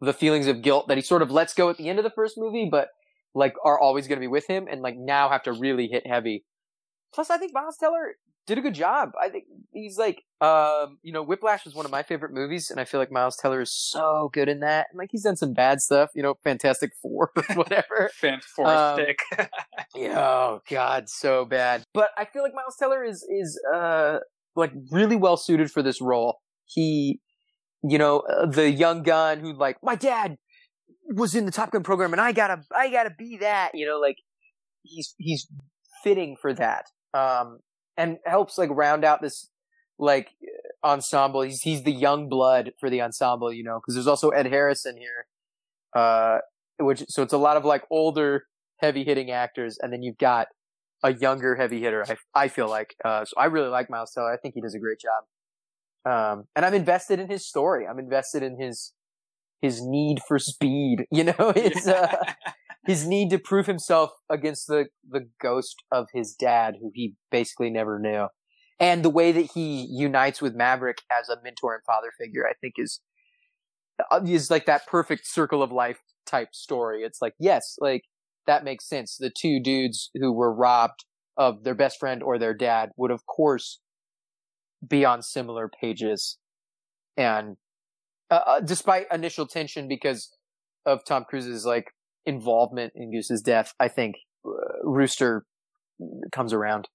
[0.00, 2.10] the feelings of guilt that he sort of lets go at the end of the
[2.10, 2.88] first movie, but
[3.34, 6.06] like are always going to be with him and like now have to really hit
[6.06, 6.44] heavy.
[7.14, 8.14] Plus, I think Miles Teller
[8.46, 9.10] did a good job.
[9.20, 12.80] I think he's like, um, you know, Whiplash was one of my favorite movies, and
[12.80, 14.86] I feel like Miles Teller is so good in that.
[14.90, 18.10] And like, he's done some bad stuff, you know, Fantastic Four, whatever.
[18.14, 19.20] Fantastic.
[19.38, 19.46] Um,
[19.94, 21.84] yeah, oh God, so bad.
[21.94, 24.18] But I feel like Miles Teller is is uh
[24.56, 26.38] like really well suited for this role.
[26.66, 27.20] He,
[27.82, 30.36] you know, uh, the young gun who like my dad
[31.14, 33.72] was in the Top Gun program and I gotta I gotta be that.
[33.74, 34.16] You know, like
[34.82, 35.46] he's he's
[36.02, 36.86] fitting for that.
[37.12, 37.58] Um,
[37.96, 39.48] and helps like round out this
[40.00, 40.30] like
[40.82, 41.42] ensemble.
[41.42, 43.52] He's he's the young blood for the ensemble.
[43.52, 45.26] You know, because there's also Ed Harrison here.
[45.94, 46.38] Uh,
[46.78, 48.44] which so it's a lot of like older
[48.78, 50.48] heavy hitting actors, and then you've got
[51.02, 52.04] a younger heavy hitter.
[52.08, 54.32] I I feel like uh, so I really like Miles Teller.
[54.32, 55.24] I think he does a great job.
[56.06, 57.86] Um, and I'm invested in his story.
[57.86, 58.92] I'm invested in his
[59.60, 61.04] his need for speed.
[61.12, 62.16] You know, his uh,
[62.86, 67.70] his need to prove himself against the the ghost of his dad, who he basically
[67.70, 68.28] never knew,
[68.80, 72.46] and the way that he unites with Maverick as a mentor and father figure.
[72.48, 73.00] I think is
[74.10, 77.02] uh, is like that perfect circle of life type story.
[77.02, 78.04] It's like yes, like
[78.46, 79.16] that makes sense.
[79.16, 81.04] The two dudes who were robbed
[81.36, 83.80] of their best friend or their dad would, of course,
[84.86, 86.38] be on similar pages.
[87.16, 87.56] And
[88.30, 90.36] uh, uh, despite initial tension because
[90.86, 91.92] of Tom Cruise's like
[92.24, 94.16] involvement in Goose's death, I think
[94.46, 94.50] uh,
[94.82, 95.44] Rooster
[96.32, 96.88] comes around.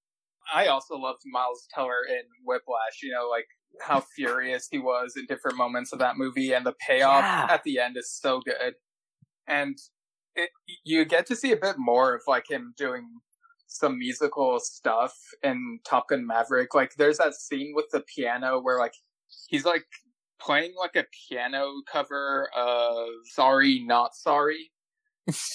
[0.54, 3.02] I also loved Miles Teller in Whiplash.
[3.04, 3.48] You know, like
[3.82, 7.48] how furious he was in different moments of that movie, and the payoff yeah.
[7.50, 8.76] at the end is so good.
[9.48, 9.78] And
[10.36, 10.50] it,
[10.84, 13.08] you get to see a bit more of like him doing
[13.68, 16.74] some musical stuff in Top Gun Maverick.
[16.74, 18.94] Like there's that scene with the piano where like
[19.48, 19.86] he's like
[20.40, 24.72] playing like a piano cover of Sorry Not Sorry.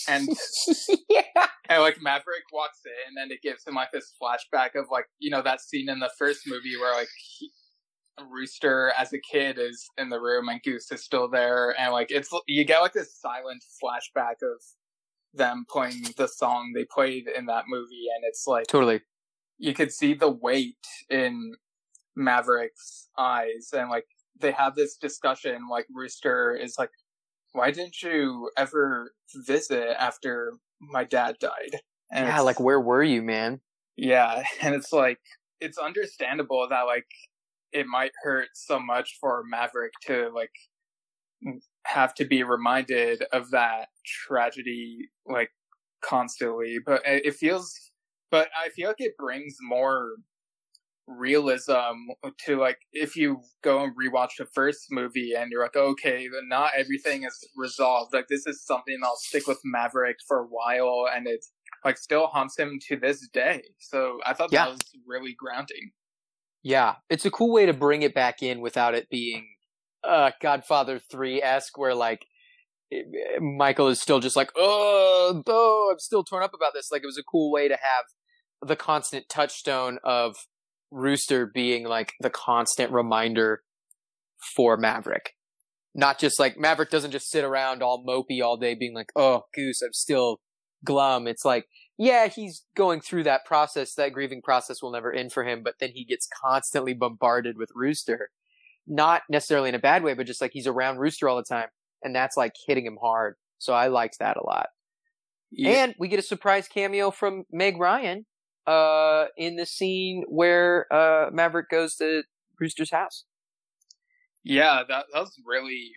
[0.08, 0.28] And
[1.08, 1.22] yeah.
[1.68, 5.30] and like Maverick walks in and it gives him like this flashback of like, you
[5.30, 7.50] know, that scene in the first movie where like he,
[8.28, 12.10] Rooster as a kid is in the room and Goose is still there, and like
[12.10, 14.60] it's you get like this silent flashback of
[15.32, 19.00] them playing the song they played in that movie, and it's like totally
[19.58, 21.54] you could see the weight in
[22.16, 24.06] Maverick's eyes, and like
[24.40, 25.68] they have this discussion.
[25.70, 26.90] Like Rooster is like,
[27.52, 29.12] "Why didn't you ever
[29.46, 31.80] visit after my dad died?"
[32.12, 33.60] And yeah, like where were you, man?
[33.96, 35.20] Yeah, and it's like
[35.60, 37.06] it's understandable that like
[37.72, 40.50] it might hurt so much for Maverick to like
[41.86, 45.50] have to be reminded of that tragedy like
[46.02, 47.92] constantly but eh, it feels
[48.30, 50.16] but i feel like it brings more
[51.18, 51.96] realism
[52.38, 56.70] to like if you go and rewatch the first movie and you're like okay not
[56.76, 61.26] everything is resolved like this is something i'll stick with maverick for a while and
[61.26, 61.44] it
[61.84, 64.66] like still haunts him to this day so i thought yeah.
[64.66, 65.90] that was really grounding
[66.62, 69.46] yeah, it's a cool way to bring it back in without it being
[70.02, 72.26] uh Godfather 3 esque where like
[73.40, 76.90] Michael is still just like, oh, oh, I'm still torn up about this.
[76.90, 80.36] Like it was a cool way to have the constant touchstone of
[80.90, 83.62] Rooster being like the constant reminder
[84.56, 85.34] for Maverick.
[85.94, 89.42] Not just like Maverick doesn't just sit around all mopey all day being like, oh,
[89.54, 90.40] Goose, I'm still
[90.84, 91.26] glum.
[91.26, 91.66] It's like,
[91.98, 93.94] yeah, he's going through that process.
[93.94, 97.70] That grieving process will never end for him, but then he gets constantly bombarded with
[97.74, 98.30] Rooster.
[98.86, 101.68] Not necessarily in a bad way, but just like he's around Rooster all the time.
[102.02, 103.34] And that's like hitting him hard.
[103.58, 104.68] So I liked that a lot.
[105.50, 105.84] Yeah.
[105.84, 108.24] And we get a surprise cameo from Meg Ryan
[108.70, 112.22] uh, in the scene where uh, Maverick goes to
[112.60, 113.24] Rooster's house.
[114.44, 115.90] Yeah, that that was really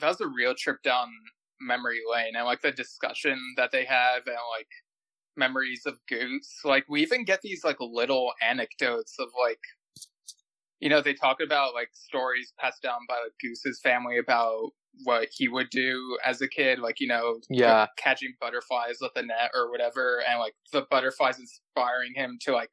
[0.00, 1.08] that was a real trip down
[1.60, 4.66] memory lane, and like the discussion that they have, and like
[5.36, 6.58] memories of Goose.
[6.64, 9.60] Like we even get these like little anecdotes of like,
[10.80, 14.70] you know, they talk about like stories passed down by like Goose's family about
[15.04, 17.86] what he would do as a kid, like you know, Yeah.
[17.96, 22.70] catching butterflies with a net or whatever, and like the butterflies inspiring him to like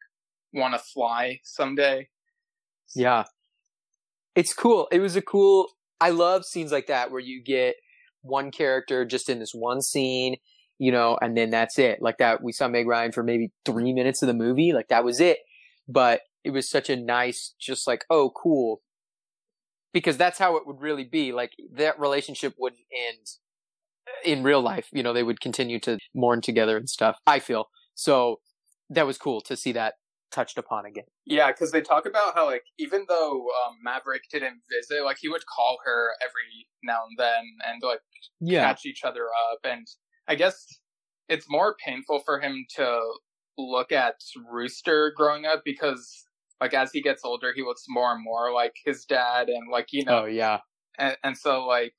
[0.54, 2.08] want to fly someday.
[2.96, 3.26] Yeah.
[4.36, 4.88] It's cool.
[4.92, 5.68] It was a cool.
[6.02, 7.76] I love scenes like that where you get
[8.22, 10.38] one character just in this one scene,
[10.78, 12.02] you know, and then that's it.
[12.02, 14.72] Like that, we saw Meg Ryan for maybe three minutes of the movie.
[14.74, 15.40] Like that was it.
[15.88, 18.82] But it was such a nice, just like, oh, cool.
[19.94, 21.32] Because that's how it would really be.
[21.32, 23.28] Like that relationship wouldn't end
[24.24, 24.88] in real life.
[24.92, 27.18] You know, they would continue to mourn together and stuff.
[27.26, 27.66] I feel.
[27.96, 28.40] So
[28.90, 29.96] that was cool to see that
[30.32, 31.06] touched upon again.
[31.26, 35.30] Yeah, because they talk about how like even though um, Maverick didn't visit, like he
[35.30, 38.02] would call her every now and then and like
[38.50, 39.88] catch each other up, and
[40.28, 40.66] I guess
[41.28, 43.02] it's more painful for him to
[43.58, 44.16] look at
[44.50, 46.26] Rooster growing up because
[46.62, 49.92] like as he gets older, he looks more and more like his dad, and like
[49.92, 50.60] you know, Oh yeah.
[50.98, 51.94] and, and so like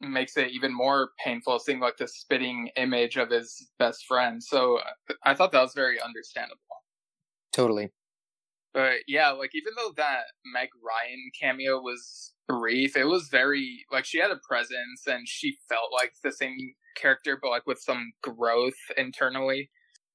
[0.00, 4.42] makes it even more painful seeing like the spitting image of his best friend.
[4.42, 4.78] So
[5.24, 6.60] I thought that was very understandable.
[7.52, 7.90] Totally.
[8.74, 14.04] But yeah, like even though that Meg Ryan cameo was brief, it was very like
[14.04, 16.56] she had a presence and she felt like the same
[16.96, 19.70] character, but like with some growth internally.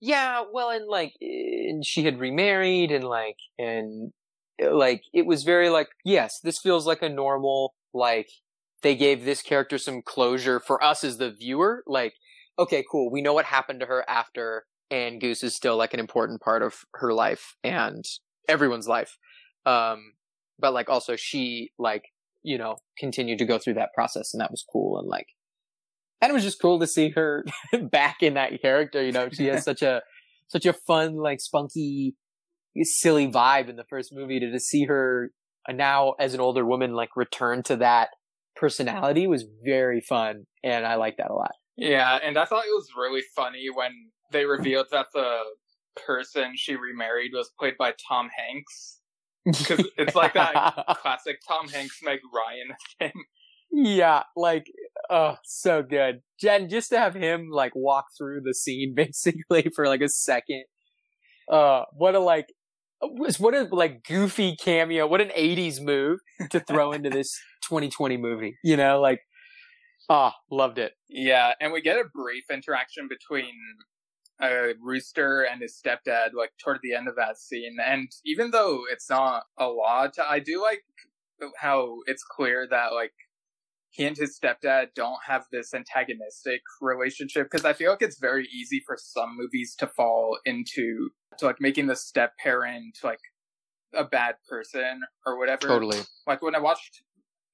[0.06, 4.12] Yeah, well, and like, and she had remarried, and like, and
[4.62, 8.28] like, it was very like, yes, this feels like a normal, like,
[8.82, 11.86] they gave this character some closure for us as the viewer.
[11.88, 12.16] Like,
[12.60, 16.02] okay, cool, we know what happened to her after, and Goose is still like an
[16.02, 18.04] important part of her life and
[18.50, 19.18] everyone's life.
[19.66, 20.16] Um,
[20.60, 22.04] but like, also she, like,
[22.44, 25.28] you know, continued to go through that process, and that was cool, and like,
[26.22, 27.46] and it was just cool to see her
[27.92, 29.04] back in that character.
[29.04, 30.02] You know, she has such a
[30.48, 32.16] such a fun, like spunky,
[32.82, 34.40] silly vibe in the first movie.
[34.40, 35.32] To, to see her
[35.68, 38.10] uh, now as an older woman, like return to that
[38.56, 41.56] personality was very fun, and I like that a lot.
[41.76, 43.92] Yeah, and I thought it was really funny when
[44.32, 45.40] they revealed that the
[45.96, 49.00] person she remarried was played by Tom Hanks.
[49.46, 53.24] Because it's like that classic Tom Hanks Meg Ryan thing.
[53.72, 54.68] yeah, like
[55.10, 56.22] oh, so good.
[56.40, 60.64] Jen, just to have him like walk through the scene basically for like a second.
[61.52, 62.48] Uh, what a like,
[63.00, 65.08] what a like goofy cameo.
[65.08, 66.20] What an '80s move
[66.52, 68.56] to throw into this 2020 movie.
[68.64, 69.20] You know, like,
[70.10, 70.94] ah, loved it.
[71.10, 73.52] Yeah, and we get a brief interaction between
[74.42, 77.78] uh, Rooster and his stepdad, like toward the end of that scene.
[77.86, 80.84] And even though it's not a lot, I do like
[81.58, 83.14] how it's clear that like
[83.94, 88.48] he and his stepdad don't have this antagonistic relationship because I feel like it's very
[88.48, 93.20] easy for some movies to fall into to like making the step parent like
[93.94, 95.68] a bad person or whatever.
[95.68, 96.00] Totally.
[96.26, 97.04] Like when I watched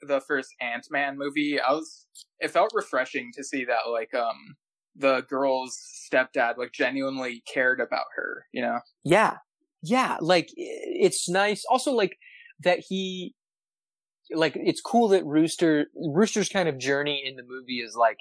[0.02, 2.08] the first Ant Man movie, I was
[2.40, 4.56] it felt refreshing to see that like um
[4.96, 5.78] the girl's
[6.10, 8.80] stepdad like genuinely cared about her, you know?
[9.04, 9.38] Yeah.
[9.84, 10.18] Yeah.
[10.22, 11.66] Like it's nice.
[11.70, 12.18] Also like
[12.62, 13.36] that he,
[14.34, 18.18] like it's cool that Rooster, Rooster's kind of journey in the movie is like,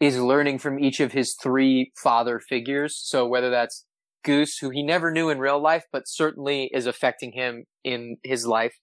[0.00, 2.96] is learning from each of his three father figures.
[2.96, 3.86] So whether that's
[4.24, 8.46] Goose, who he never knew in real life, but certainly is affecting him in his
[8.46, 8.74] life,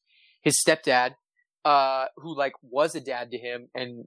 [0.42, 1.12] his stepdad,
[1.66, 4.06] uh, who like was a dad to him and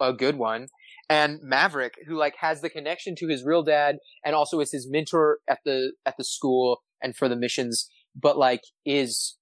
[0.00, 0.66] a good one,
[1.08, 4.88] and Maverick, who like has the connection to his real dad and also is his
[4.90, 9.36] mentor at the at the school and for the missions, but like is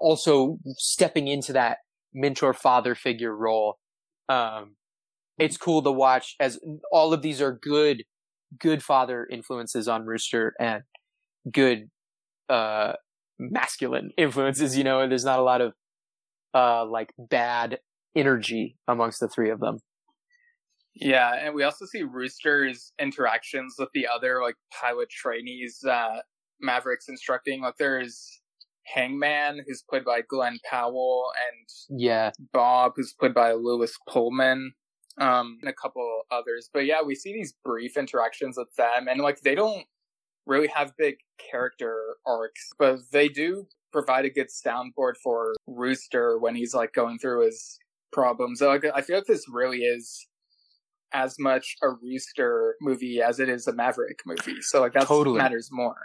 [0.00, 1.78] also stepping into that
[2.14, 3.78] mentor father figure role.
[4.28, 4.76] Um,
[5.38, 6.58] it's cool to watch as
[6.92, 8.04] all of these are good,
[8.58, 10.82] good father influences on Rooster and
[11.50, 11.88] good,
[12.48, 12.94] uh,
[13.38, 14.76] masculine influences.
[14.76, 15.72] You know, and there's not a lot of,
[16.54, 17.78] uh, like bad
[18.16, 19.78] energy amongst the three of them.
[20.94, 26.24] Yeah, and we also see Rooster's interactions with the other like pilot trainees that
[26.60, 27.62] Maverick's instructing.
[27.62, 28.40] Like there's
[28.94, 32.30] Hangman, who's played by Glen Powell, and Yeah.
[32.52, 34.72] Bob, who's played by Lewis Pullman,
[35.18, 36.70] um, and a couple others.
[36.72, 39.84] But yeah, we see these brief interactions with them, and like they don't
[40.46, 41.16] really have big
[41.50, 47.18] character arcs, but they do provide a good soundboard for Rooster when he's like going
[47.18, 47.78] through his
[48.12, 48.58] problems.
[48.60, 50.26] So, like, I feel like this really is
[51.12, 54.60] as much a Rooster movie as it is a Maverick movie.
[54.60, 55.38] So like that Totally.
[55.38, 55.96] matters more.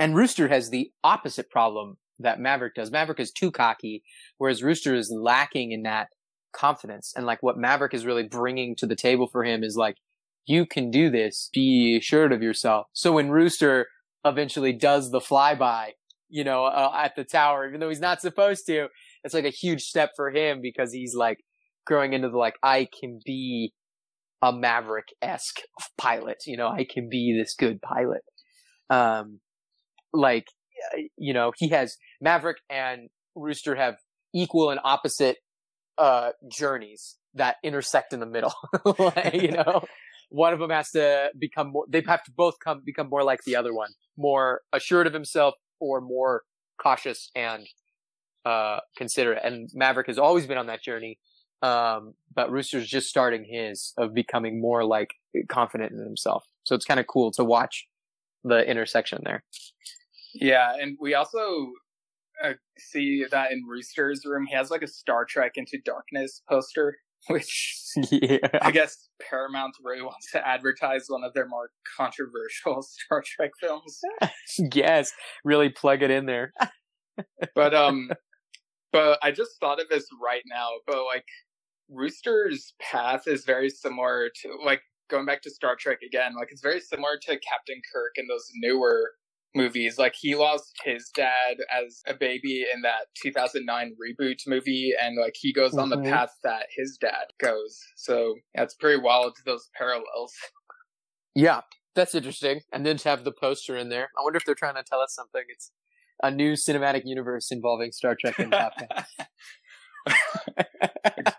[0.00, 2.90] And Rooster has the opposite problem that Maverick does.
[2.90, 4.02] Maverick is too cocky,
[4.38, 6.08] whereas Rooster is lacking in that
[6.52, 7.12] confidence.
[7.14, 9.96] And like what Maverick is really bringing to the table for him is like,
[10.46, 11.50] you can do this.
[11.52, 12.86] Be assured of yourself.
[12.94, 13.88] So when Rooster
[14.24, 15.90] eventually does the flyby,
[16.30, 18.88] you know, uh, at the tower, even though he's not supposed to,
[19.22, 21.44] it's like a huge step for him because he's like
[21.86, 23.74] growing into the like, I can be
[24.40, 25.60] a Maverick-esque
[25.98, 26.38] pilot.
[26.46, 28.22] You know, I can be this good pilot.
[28.88, 29.40] Um,
[30.12, 30.46] like,
[31.16, 33.96] you know, he has Maverick and Rooster have
[34.34, 35.38] equal and opposite,
[35.98, 38.54] uh, journeys that intersect in the middle.
[38.98, 39.84] Like, you know,
[40.30, 43.44] one of them has to become more, they have to both come, become more like
[43.44, 46.42] the other one, more assured of himself or more
[46.80, 47.66] cautious and,
[48.44, 49.40] uh, considerate.
[49.44, 51.18] And Maverick has always been on that journey.
[51.62, 55.10] Um, but Rooster's just starting his of becoming more like
[55.48, 56.44] confident in himself.
[56.64, 57.86] So it's kind of cool to watch
[58.44, 59.44] the intersection there.
[60.34, 61.72] Yeah, and we also
[62.42, 66.96] uh, see that in Rooster's room, he has like a Star Trek Into Darkness poster,
[67.28, 68.38] which yeah.
[68.62, 74.00] I guess Paramount really wants to advertise one of their more controversial Star Trek films.
[74.74, 75.12] yes.
[75.44, 76.52] Really plug it in there.
[77.54, 78.10] But um,
[78.92, 80.68] but I just thought of this right now.
[80.86, 81.26] But like,
[81.90, 86.34] Rooster's path is very similar to like going back to Star Trek again.
[86.38, 89.10] Like, it's very similar to Captain Kirk and those newer
[89.54, 89.98] movies.
[89.98, 95.34] Like, he lost his dad as a baby in that 2009 reboot movie, and like
[95.38, 96.08] he goes on the Mhm.
[96.10, 97.80] path that his dad goes.
[97.96, 100.32] So yeah, it's pretty wild those parallels.
[101.34, 101.62] Yeah.
[101.96, 102.60] That's interesting.
[102.72, 104.10] And then to have the poster in there.
[104.16, 105.42] I wonder if they're trying to tell us something.
[105.48, 105.72] It's
[106.22, 109.04] a new cinematic universe involving Star Trek and Top Gun.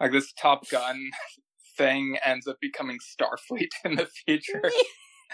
[0.00, 1.10] like this Top Gun
[1.76, 4.62] thing ends up becoming Starfleet in the future.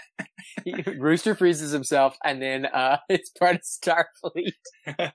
[0.97, 4.53] Rooster freezes himself and then uh it's part of Starfleet.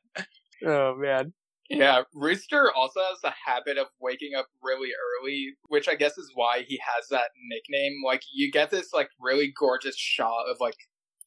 [0.66, 1.32] oh man.
[1.70, 4.90] Yeah, Rooster also has a habit of waking up really
[5.22, 8.02] early, which I guess is why he has that nickname.
[8.04, 10.76] Like you get this like really gorgeous shot of like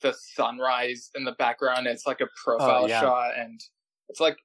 [0.03, 1.87] the sunrise in the background.
[1.87, 3.01] It's like a profile Oh, yeah.
[3.01, 3.59] shot and
[4.09, 4.37] it's like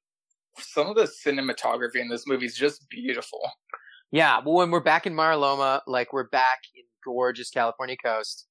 [0.59, 3.41] some of the cinematography in this movie is just beautiful.
[4.11, 8.47] Yeah, but when we're back in Mar-a-Loma, like we're back in gorgeous California coast,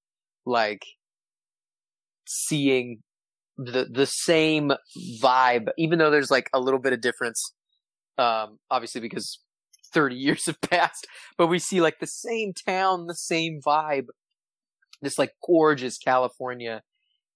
[0.45, 0.83] like
[2.27, 3.01] seeing
[3.57, 4.71] the the same
[5.21, 7.53] vibe, even though there's like a little bit of difference,
[8.17, 9.39] um, obviously because
[9.93, 14.07] 30 years have passed, but we see like the same town, the same vibe,
[15.01, 16.81] this like gorgeous California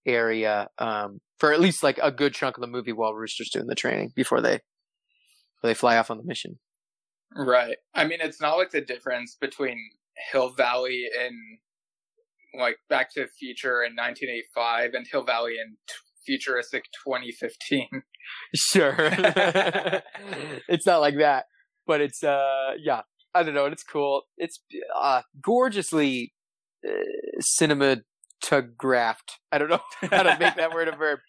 [0.05, 3.67] area, um, for at least like a good chunk of the movie while Rooster's doing
[3.67, 4.59] the training before they,
[5.57, 6.59] before they fly off on the mission.
[7.35, 7.77] Right.
[7.93, 9.77] I mean, it's not like the difference between
[10.31, 11.57] Hill Valley in
[12.57, 15.95] like Back to the Future in 1985 and Hill Valley in t-
[16.25, 17.87] futuristic 2015.
[18.55, 18.95] Sure.
[20.67, 21.45] it's not like that,
[21.85, 23.01] but it's uh yeah,
[23.35, 24.23] I don't know, and it's cool.
[24.35, 24.63] It's
[24.99, 26.33] uh gorgeously
[26.83, 26.91] uh,
[27.61, 28.01] cinematographed.
[29.51, 31.19] I don't know how to make that word a verb.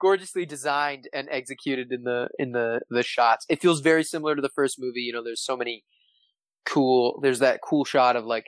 [0.00, 3.44] Gorgeously designed and executed in the in the the shots.
[3.50, 5.84] It feels very similar to the first movie, you know, there's so many
[6.64, 8.46] cool there's that cool shot of like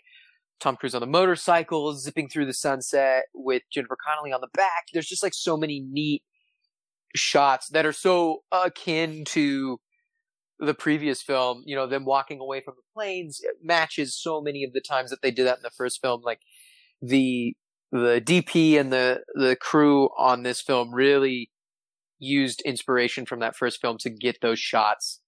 [0.61, 4.87] Tom Cruise on the motorcycle zipping through the sunset with Jennifer Connelly on the back.
[4.93, 6.23] There's just like so many neat
[7.15, 9.79] shots that are so akin to
[10.59, 11.63] the previous film.
[11.65, 15.11] You know, them walking away from the planes it matches so many of the times
[15.11, 16.23] that they did that in the first film.
[16.23, 16.41] Like
[17.01, 17.55] the
[17.93, 21.51] the DP and the the crew on this film really
[22.19, 25.21] used inspiration from that first film to get those shots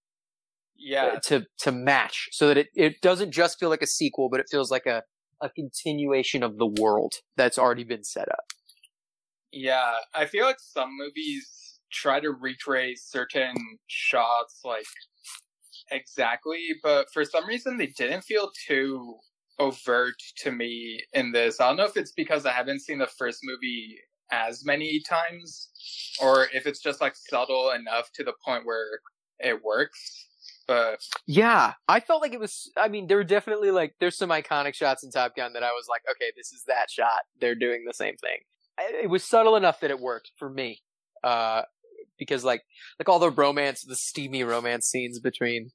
[0.76, 1.05] Yeah.
[1.05, 4.41] Uh, to to match so that it, it doesn't just feel like a sequel but
[4.41, 5.05] it feels like a
[5.41, 8.53] a continuation of the world that's already been set up
[9.53, 9.95] Yeah.
[10.14, 13.55] I feel like some movies try to recreate certain
[13.88, 14.86] shots like
[15.91, 19.16] exactly, but for some reason they didn't feel too
[19.59, 21.61] overt to me in this.
[21.61, 23.99] I don't know if it's because I haven't seen the first movie
[24.32, 25.70] as many times
[26.22, 29.01] or if it's just like subtle enough to the point where
[29.38, 30.26] it works.
[30.66, 32.70] But Yeah, I felt like it was.
[32.76, 35.70] I mean, there were definitely like there's some iconic shots in Top Gun that I
[35.70, 37.22] was like, okay, this is that shot.
[37.40, 38.38] They're doing the same thing.
[39.02, 40.82] It was subtle enough that it worked for me,
[41.22, 41.62] uh,
[42.18, 42.62] because like
[42.98, 45.70] like all the romance, the steamy romance scenes between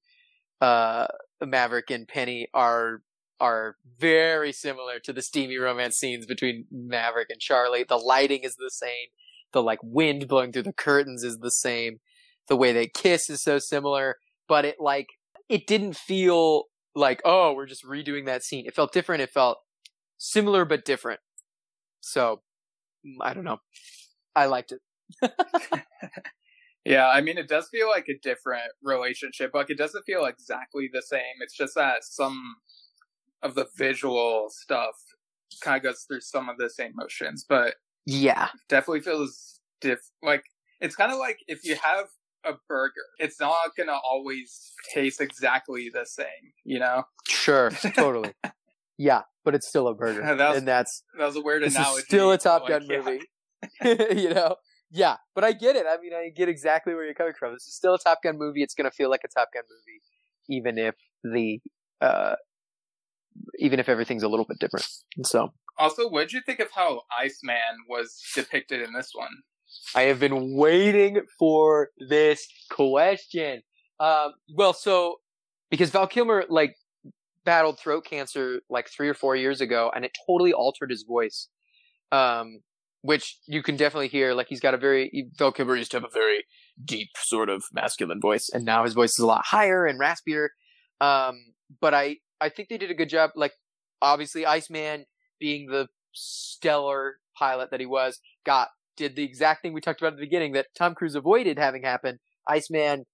[0.62, 1.08] uh
[1.44, 3.02] Maverick and Penny are
[3.40, 7.84] are very similar to the steamy romance scenes between Maverick and Charlie.
[7.84, 9.08] The lighting is the same.
[9.52, 12.00] The like wind blowing through the curtains is the same.
[12.48, 14.18] The way they kiss is so similar
[14.48, 15.08] but it like
[15.50, 16.64] it didn't feel
[16.96, 19.58] like oh we're just redoing that scene it felt different it felt
[20.18, 21.20] similar but different
[22.02, 22.42] so
[23.06, 23.60] mm, i don't know
[24.36, 24.80] i liked it
[26.86, 29.52] yeah, I mean, it does feel like a different relationship.
[29.54, 31.42] Like it doesn't feel exactly the same.
[31.42, 32.56] It's just that some
[33.42, 34.96] of the visual stuff
[35.62, 37.76] kind of goes through some of the same motions, but
[38.08, 40.00] yeah definitely feels diff.
[40.22, 40.44] Like
[40.80, 42.06] it's kind of like if you have
[42.46, 46.54] a burger, it's not gonna always taste exactly the same.
[46.64, 48.34] You know, sure totally
[48.98, 51.76] yeah but it's still a burger That was- and that's that was a weird this
[51.76, 52.00] analogy.
[52.00, 53.02] is still a top like, gun yeah.
[53.84, 54.56] movie you know
[54.90, 57.64] yeah but i get it i mean i get exactly where you're coming from this
[57.68, 60.02] is still a top gun movie it's going to feel like a top gun movie
[60.48, 61.60] even if the
[62.02, 62.36] uh
[63.60, 64.88] even if everything's a little bit different
[65.18, 69.44] and so Also, what did you think of how Iceman was depicted in this one?
[69.96, 73.62] I have been waiting for this question.
[74.00, 75.18] Um, well, so
[75.70, 76.76] because Val Kilmer like
[77.46, 81.48] battled throat cancer like three or four years ago, and it totally altered his voice.
[82.12, 82.60] Um,
[83.02, 84.34] which you can definitely hear.
[84.34, 86.44] Like he's got a very Val Kilmer used to have a very
[86.84, 90.48] deep sort of masculine voice, and now his voice is a lot higher and raspier.
[91.00, 93.32] Um, but I I think they did a good job.
[93.36, 93.54] Like
[94.02, 95.06] obviously, Iceman
[95.40, 100.14] being the stellar pilot that he was, got did the exact thing we talked about
[100.14, 102.20] at the beginning that Tom Cruise avoided having happen.
[102.48, 103.06] Iceman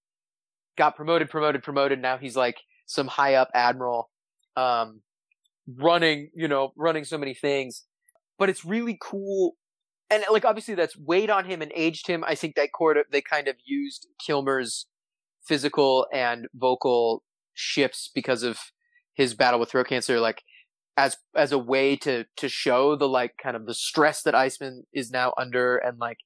[0.76, 2.00] got promoted, promoted, promoted.
[2.00, 4.10] Now he's like some high up admiral,
[4.56, 5.02] um,
[5.66, 7.84] running, you know, running so many things.
[8.38, 9.54] But it's really cool.
[10.10, 12.24] And like, obviously that's weighed on him and aged him.
[12.26, 14.86] I think that court, they kind of used Kilmer's
[15.46, 17.22] physical and vocal
[17.54, 18.58] shifts because of
[19.14, 20.42] his battle with throat cancer, like
[20.96, 24.84] as as a way to to show the like kind of the stress that Iceman
[24.92, 26.18] is now under and like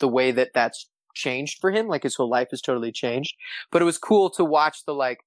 [0.00, 3.34] the way that that's changed for him like his whole life has totally changed.
[3.70, 5.20] But it was cool to watch the like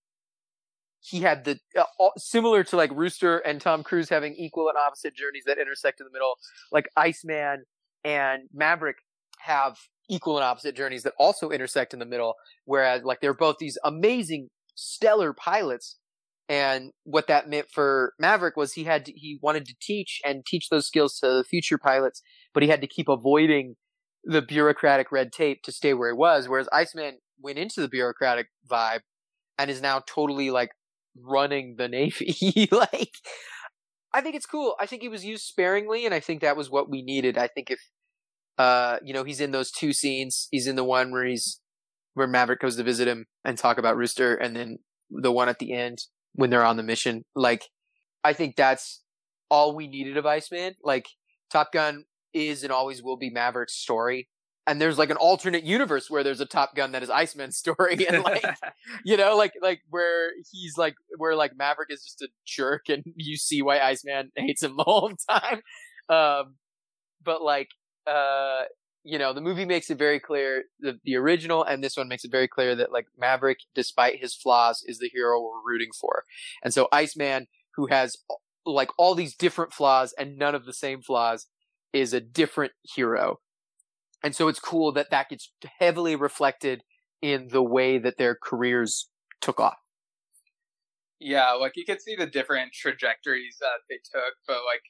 [1.01, 4.77] he had the uh, all, similar to like Rooster and Tom Cruise having equal and
[4.77, 6.35] opposite journeys that intersect in the middle
[6.71, 7.63] like Iceman
[8.03, 8.97] and Maverick
[9.39, 9.77] have
[10.09, 12.35] equal and opposite journeys that also intersect in the middle
[12.65, 15.97] whereas like they're both these amazing stellar pilots
[16.51, 20.45] and what that meant for Maverick was he had to, he wanted to teach and
[20.45, 22.21] teach those skills to the future pilots,
[22.53, 23.75] but he had to keep avoiding
[24.25, 26.49] the bureaucratic red tape to stay where he was.
[26.49, 28.99] Whereas Iceman went into the bureaucratic vibe
[29.57, 30.71] and is now totally like
[31.17, 32.67] running the Navy.
[32.69, 33.13] like,
[34.13, 34.75] I think it's cool.
[34.77, 37.37] I think he was used sparingly, and I think that was what we needed.
[37.37, 37.79] I think if,
[38.57, 40.49] uh, you know, he's in those two scenes.
[40.51, 41.61] He's in the one where he's
[42.13, 44.79] where Maverick goes to visit him and talk about Rooster, and then
[45.09, 45.99] the one at the end
[46.33, 47.23] when they're on the mission.
[47.35, 47.63] Like,
[48.23, 49.01] I think that's
[49.49, 50.75] all we needed of Iceman.
[50.83, 51.07] Like,
[51.49, 54.29] Top Gun is and always will be Maverick's story.
[54.67, 58.05] And there's like an alternate universe where there's a Top Gun that is Iceman's story,
[58.07, 58.45] and like,
[59.03, 63.03] you know, like like where he's like where like Maverick is just a jerk, and
[63.15, 65.61] you see why Iceman hates him the whole time.
[66.09, 66.55] Um,
[67.23, 67.69] but like,
[68.05, 68.63] uh,
[69.03, 72.23] you know, the movie makes it very clear the the original and this one makes
[72.23, 76.25] it very clear that like Maverick, despite his flaws, is the hero we're rooting for.
[76.63, 78.17] And so Iceman, who has
[78.65, 81.47] like all these different flaws and none of the same flaws,
[81.93, 83.39] is a different hero.
[84.23, 86.83] And so it's cool that that gets heavily reflected
[87.21, 89.09] in the way that their careers
[89.41, 89.77] took off.
[91.19, 94.81] yeah, like you could see the different trajectories that they took, but like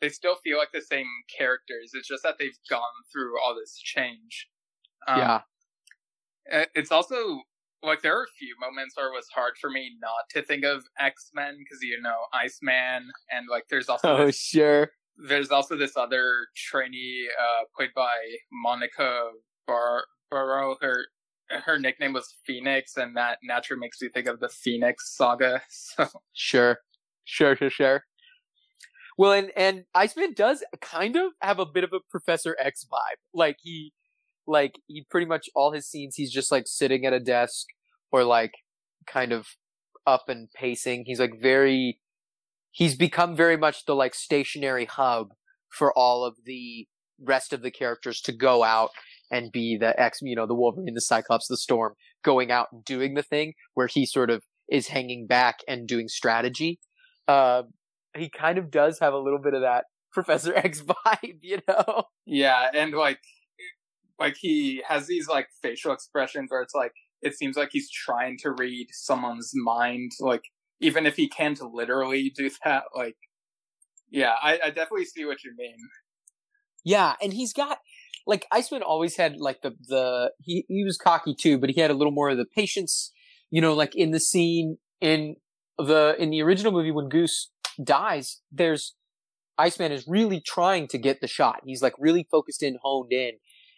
[0.00, 1.90] they still feel like the same characters.
[1.94, 2.80] It's just that they've gone
[3.12, 4.48] through all this change.
[5.06, 5.40] Um, yeah.
[6.74, 7.42] It's also
[7.82, 10.64] like there are a few moments where it was hard for me not to think
[10.64, 14.90] of X Men because you know Iceman and like there's also Oh, this, sure.
[15.16, 18.14] there's also this other trainee uh, played by
[18.52, 19.30] Monica
[19.66, 20.76] Bar- Barrow.
[20.80, 21.06] Her
[21.64, 25.62] her nickname was Phoenix, and that naturally makes me think of the Phoenix Saga.
[25.70, 26.78] So Sure.
[27.24, 28.04] Sure, sure, sure.
[29.20, 33.18] Well, and, and Iceman does kind of have a bit of a Professor X vibe.
[33.34, 33.92] Like he,
[34.46, 37.66] like he pretty much all his scenes, he's just like sitting at a desk
[38.10, 38.52] or like
[39.06, 39.46] kind of
[40.06, 41.04] up and pacing.
[41.04, 42.00] He's like very,
[42.70, 45.34] he's become very much the like stationary hub
[45.68, 46.88] for all of the
[47.22, 48.88] rest of the characters to go out
[49.30, 51.92] and be the X, you know, the Wolverine, the Cyclops, the Storm
[52.24, 56.08] going out and doing the thing where he sort of is hanging back and doing
[56.08, 56.80] strategy.
[57.28, 57.64] Uh,
[58.16, 62.04] he kind of does have a little bit of that Professor X vibe, you know?
[62.26, 63.20] Yeah, and like,
[64.18, 66.92] like he has these like facial expressions where it's like
[67.22, 70.44] it seems like he's trying to read someone's mind, like
[70.80, 72.84] even if he can't literally do that.
[72.94, 73.16] Like,
[74.10, 75.76] yeah, I, I definitely see what you mean.
[76.84, 77.78] Yeah, and he's got
[78.26, 81.90] like Iceman always had like the the he he was cocky too, but he had
[81.90, 83.12] a little more of the patience.
[83.50, 85.36] You know, like in the scene in
[85.78, 87.50] the in the original movie when Goose
[87.82, 88.94] dies, there's
[89.58, 91.60] Iceman is really trying to get the shot.
[91.64, 93.32] He's like really focused in, honed in,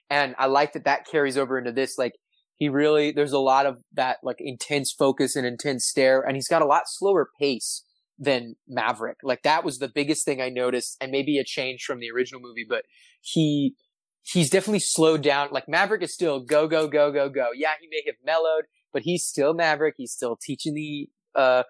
[0.08, 1.98] and I like that that carries over into this.
[1.98, 2.14] Like
[2.56, 6.48] he really there's a lot of that like intense focus and intense stare, and he's
[6.48, 7.84] got a lot slower pace
[8.18, 9.18] than Maverick.
[9.22, 12.40] Like that was the biggest thing I noticed, and maybe a change from the original
[12.40, 12.84] movie, but
[13.20, 13.74] he
[14.22, 15.48] he's definitely slowed down.
[15.50, 17.48] Like Maverick is still go go go go go.
[17.54, 19.94] Yeah, he may have mellowed, but he's still Maverick.
[19.96, 21.64] He's still teaching the uh,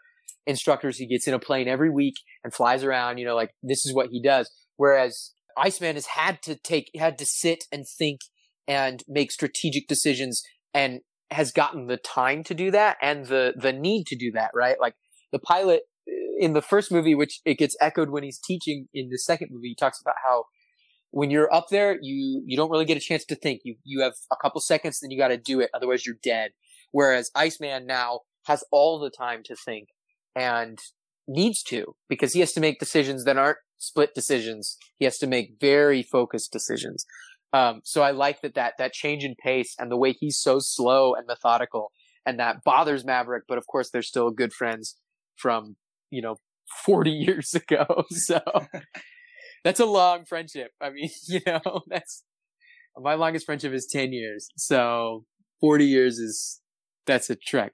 [0.46, 0.98] instructors.
[0.98, 2.14] He gets in a plane every week
[2.44, 3.18] and flies around.
[3.18, 4.50] You know, like this is what he does.
[4.76, 8.20] Whereas Iceman has had to take had to sit and think
[8.66, 13.72] and make strategic decisions and has gotten the time to do that and the the
[13.72, 14.50] need to do that.
[14.54, 14.94] Right, like
[15.32, 15.82] the pilot
[16.38, 19.68] in the first movie, which it gets echoed when he's teaching in the second movie,
[19.68, 20.44] he talks about how
[21.10, 23.60] when you're up there, you you don't really get a chance to think.
[23.64, 25.70] You you have a couple seconds, then you got to do it.
[25.74, 26.50] Otherwise, you're dead.
[26.90, 29.88] Whereas Iceman now has all the time to think
[30.34, 30.78] and
[31.28, 34.76] needs to because he has to make decisions that aren't split decisions.
[34.98, 37.04] He has to make very focused decisions.
[37.52, 40.58] Um, so I like that that that change in pace and the way he's so
[40.58, 41.92] slow and methodical,
[42.24, 43.44] and that bothers Maverick.
[43.46, 44.96] But of course, they're still good friends
[45.36, 45.76] from
[46.10, 46.36] you know
[46.86, 48.04] 40 years ago.
[48.10, 48.40] So
[49.64, 50.72] that's a long friendship.
[50.80, 52.24] I mean, you know, that's
[52.96, 54.48] my longest friendship is 10 years.
[54.56, 55.24] So
[55.60, 56.60] 40 years is,
[57.06, 57.72] that's a trek.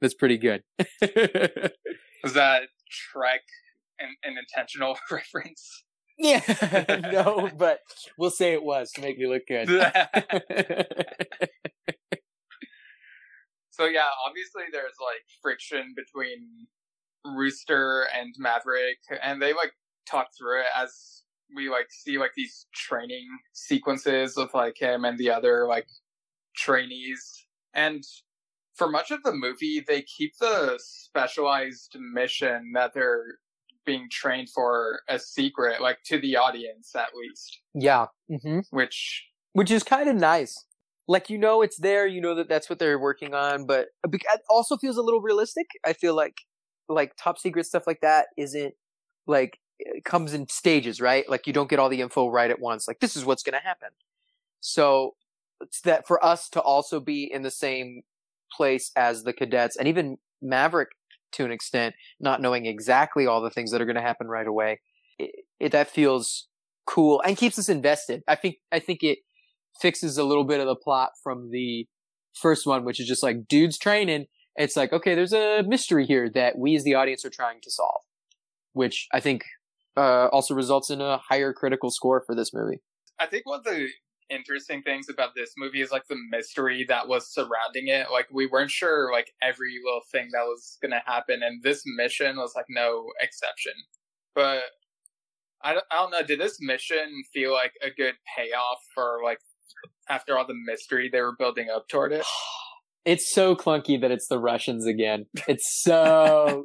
[0.00, 0.62] That's pretty good.
[2.22, 3.42] Was that trek
[3.98, 5.84] an, an intentional reference?
[6.18, 6.42] Yeah,
[7.12, 7.80] no, but
[8.18, 9.68] we'll say it was to make me look good.
[13.70, 16.66] so yeah, obviously there's like friction between
[17.24, 19.72] Rooster and Maverick, and they like
[20.06, 21.22] talk through it as
[21.54, 25.86] we like see like these training sequences of like him and the other like
[26.56, 27.46] trainees.
[27.74, 28.04] And
[28.80, 33.38] for much of the movie, they keep the specialized mission that they're
[33.84, 37.60] being trained for a secret, like to the audience at least.
[37.74, 38.06] Yeah.
[38.30, 38.60] Mm-hmm.
[38.70, 40.64] Which which is kind of nice.
[41.06, 44.40] Like you know it's there, you know that that's what they're working on, but it
[44.48, 45.66] also feels a little realistic.
[45.84, 46.38] I feel like
[46.88, 48.72] like top secret stuff like that isn't
[49.26, 51.28] like it comes in stages, right?
[51.28, 52.88] Like you don't get all the info right at once.
[52.88, 53.90] Like this is what's going to happen.
[54.60, 55.16] So
[55.60, 58.04] it's that for us to also be in the same
[58.56, 60.88] place as the cadets and even Maverick
[61.32, 64.46] to an extent, not knowing exactly all the things that are going to happen right
[64.46, 64.80] away,
[65.18, 65.30] it,
[65.60, 66.48] it, that feels
[66.86, 68.22] cool and keeps us invested.
[68.26, 69.18] I think I think it
[69.80, 71.86] fixes a little bit of the plot from the
[72.34, 74.26] first one, which is just like dudes training
[74.56, 77.70] it's like, okay, there's a mystery here that we as the audience are trying to
[77.70, 78.02] solve,
[78.72, 79.44] which I think
[79.96, 82.80] uh, also results in a higher critical score for this movie.
[83.18, 83.88] I think one of the
[84.30, 88.06] interesting things about this movie is like the mystery that was surrounding it.
[88.10, 92.36] Like we weren't sure like every little thing that was gonna happen, and this mission
[92.36, 93.72] was like no exception.
[94.34, 94.62] But
[95.62, 96.22] I don't, I don't know.
[96.22, 99.38] Did this mission feel like a good payoff for like
[100.08, 102.24] after all the mystery they were building up toward it?
[103.04, 105.26] it's so clunky that it's the Russians again.
[105.48, 106.64] It's so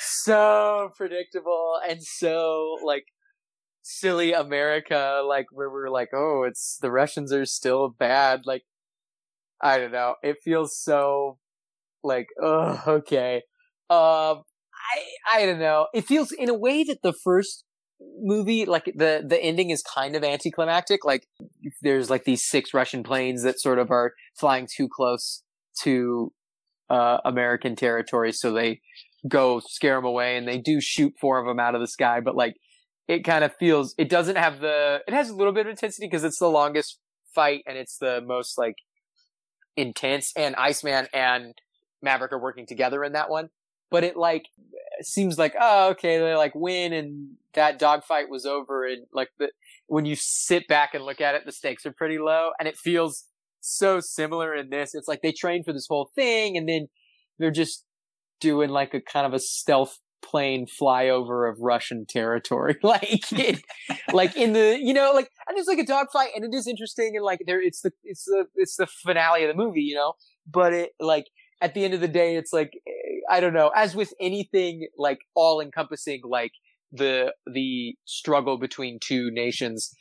[0.00, 3.06] so predictable and so like
[3.82, 8.42] silly America, like where we're like, oh, it's the Russians are still bad.
[8.44, 8.64] Like
[9.60, 10.14] I don't know.
[10.22, 11.38] It feels so
[12.02, 13.42] like, oh, okay.
[13.90, 14.42] Um,
[14.94, 15.02] I
[15.32, 15.88] I don't know.
[15.92, 17.64] It feels in a way that the first
[18.20, 21.04] movie, like the the ending is kind of anticlimactic.
[21.04, 21.26] Like
[21.82, 25.42] there's like these six Russian planes that sort of are flying too close
[25.82, 26.32] to
[26.88, 28.80] uh, American territory, so they
[29.28, 32.20] go scare them away, and they do shoot four of them out of the sky.
[32.20, 32.54] But like,
[33.10, 36.06] it kind of feels it doesn't have the it has a little bit of intensity
[36.06, 37.00] because it's the longest
[37.34, 38.76] fight and it's the most like
[39.76, 40.32] intense.
[40.36, 41.54] And Iceman and
[42.00, 43.48] Maverick are working together in that one,
[43.90, 44.44] but it like
[45.02, 49.50] seems like oh okay they like win and that dogfight was over and like the
[49.88, 52.76] when you sit back and look at it the stakes are pretty low and it
[52.76, 53.24] feels
[53.60, 54.94] so similar in this.
[54.94, 56.86] It's like they train for this whole thing and then
[57.40, 57.84] they're just
[58.40, 62.76] doing like a kind of a stealth plane flyover of Russian territory.
[62.82, 63.62] like, it,
[64.12, 67.12] like in the, you know, like, and it's like a dogfight and it is interesting
[67.16, 70.14] and like there, it's the, it's the, it's the finale of the movie, you know,
[70.50, 71.26] but it like,
[71.60, 74.88] at the end of the day, it's like, eh, I don't know, as with anything
[74.96, 76.52] like all encompassing, like
[76.92, 79.92] the, the struggle between two nations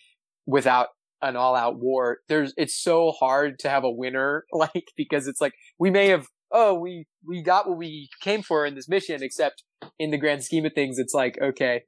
[0.46, 0.88] without
[1.22, 5.42] an all out war, there's, it's so hard to have a winner, like, because it's
[5.42, 9.22] like, we may have, oh, we, we got what we came for in this mission,
[9.22, 9.64] except
[9.98, 11.84] in the grand scheme of things, it's like, okay,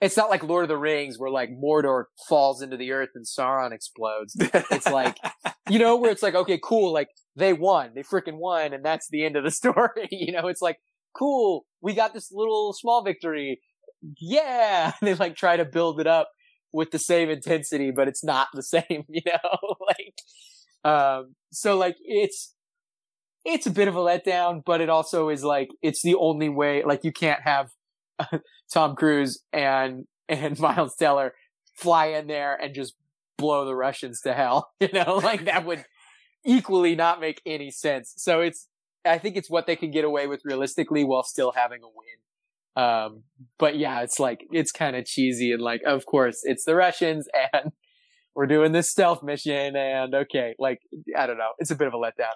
[0.00, 3.24] it's not like Lord of the Rings where like Mordor falls into the earth and
[3.24, 4.36] Sauron explodes.
[4.38, 5.16] It's like,
[5.68, 9.08] you know, where it's like, okay, cool, like they won, they freaking won, and that's
[9.10, 10.08] the end of the story.
[10.10, 10.78] you know, it's like,
[11.16, 13.60] cool, we got this little small victory.
[14.20, 14.92] Yeah.
[15.02, 16.28] they like try to build it up
[16.72, 20.14] with the same intensity, but it's not the same, you know, like,
[20.84, 22.53] um, so like it's,
[23.44, 26.82] it's a bit of a letdown, but it also is like, it's the only way,
[26.84, 27.70] like you can't have
[28.72, 31.34] Tom Cruise and, and Miles Teller
[31.74, 32.94] fly in there and just
[33.36, 35.84] blow the Russians to hell, you know, like that would
[36.44, 38.14] equally not make any sense.
[38.16, 38.68] So it's,
[39.04, 42.82] I think it's what they can get away with realistically while still having a win.
[42.82, 43.22] Um,
[43.58, 47.28] but yeah, it's like, it's kind of cheesy and like, of course, it's the Russians
[47.52, 47.72] and
[48.34, 50.80] we're doing this stealth mission and okay, like,
[51.16, 51.52] I don't know.
[51.58, 52.32] It's a bit of a letdown.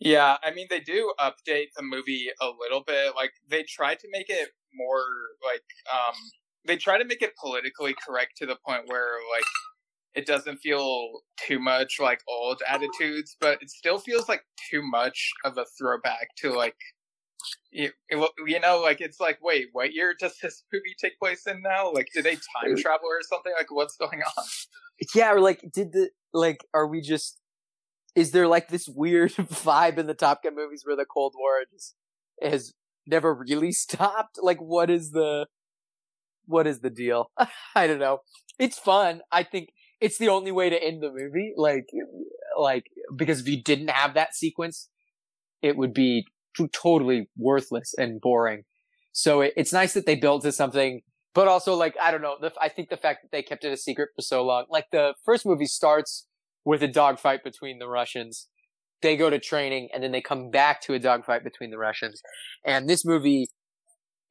[0.00, 3.14] Yeah, I mean, they do update the movie a little bit.
[3.14, 5.04] Like, they try to make it more,
[5.44, 6.14] like, um,
[6.66, 9.44] they try to make it politically correct to the point where, like,
[10.14, 15.30] it doesn't feel too much like old attitudes, but it still feels like too much
[15.44, 16.76] of a throwback to, like,
[17.70, 21.62] you, you know, like it's like, wait, what year does this movie take place in
[21.62, 21.92] now?
[21.92, 23.52] Like, did they time travel or something?
[23.56, 24.44] Like, what's going on?
[25.14, 27.39] Yeah, or like, did the like, are we just?
[28.16, 31.62] Is there like this weird vibe in the Top Gun movies where the Cold War
[31.72, 31.94] just
[32.42, 32.72] has
[33.06, 34.38] never really stopped?
[34.42, 35.46] Like, what is the,
[36.46, 37.30] what is the deal?
[37.74, 38.18] I don't know.
[38.58, 39.22] It's fun.
[39.30, 41.52] I think it's the only way to end the movie.
[41.56, 41.86] Like,
[42.58, 42.84] like
[43.14, 44.88] because if you didn't have that sequence,
[45.62, 46.26] it would be
[46.72, 48.64] totally worthless and boring.
[49.12, 51.00] So it, it's nice that they built to something,
[51.34, 53.72] but also like, I don't know, the, I think the fact that they kept it
[53.72, 56.26] a secret for so long, like the first movie starts
[56.64, 58.48] with a dogfight between the Russians.
[59.02, 62.20] They go to training and then they come back to a dogfight between the Russians.
[62.64, 63.48] And this movie,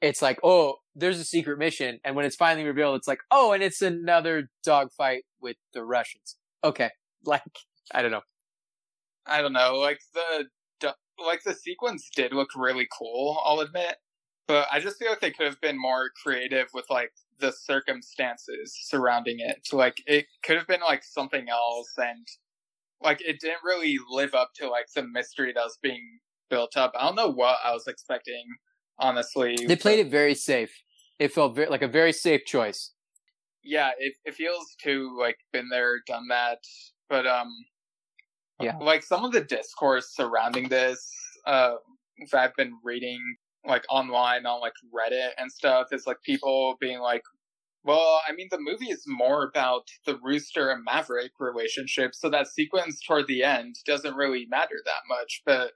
[0.02, 2.00] it's like, oh, there's a secret mission.
[2.06, 6.38] And when it's finally revealed, it's like, oh, and it's another dogfight with the Russians.
[6.64, 6.90] Okay.
[7.26, 7.44] Like,
[7.94, 8.22] I don't know.
[9.26, 9.76] I don't know.
[9.76, 10.48] Like the
[11.26, 13.96] like the sequence did look really cool, I'll admit.
[14.50, 18.76] But I just feel like they could have been more creative with like the circumstances
[18.82, 19.64] surrounding it.
[19.66, 22.28] To like it could have been like something else and
[23.00, 26.02] like it didn't really live up to like the mystery that was being
[26.50, 26.94] built up.
[27.00, 28.44] I don't know what I was expecting,
[28.98, 29.56] honestly.
[29.68, 30.72] They played it very safe.
[31.20, 32.94] It felt very, like a very safe choice.
[33.64, 36.58] Yeah, it it feels too like been there, done that.
[37.08, 37.54] But um
[38.60, 38.78] yeah.
[38.78, 41.08] Like some of the discourse surrounding this,
[41.46, 41.76] uh,
[42.34, 43.22] I've been reading
[43.66, 47.24] like online on like Reddit and stuff is like people being like,
[47.84, 52.48] well, I mean, the movie is more about the Rooster and Maverick relationship, so that
[52.48, 55.42] sequence toward the end doesn't really matter that much.
[55.46, 55.72] But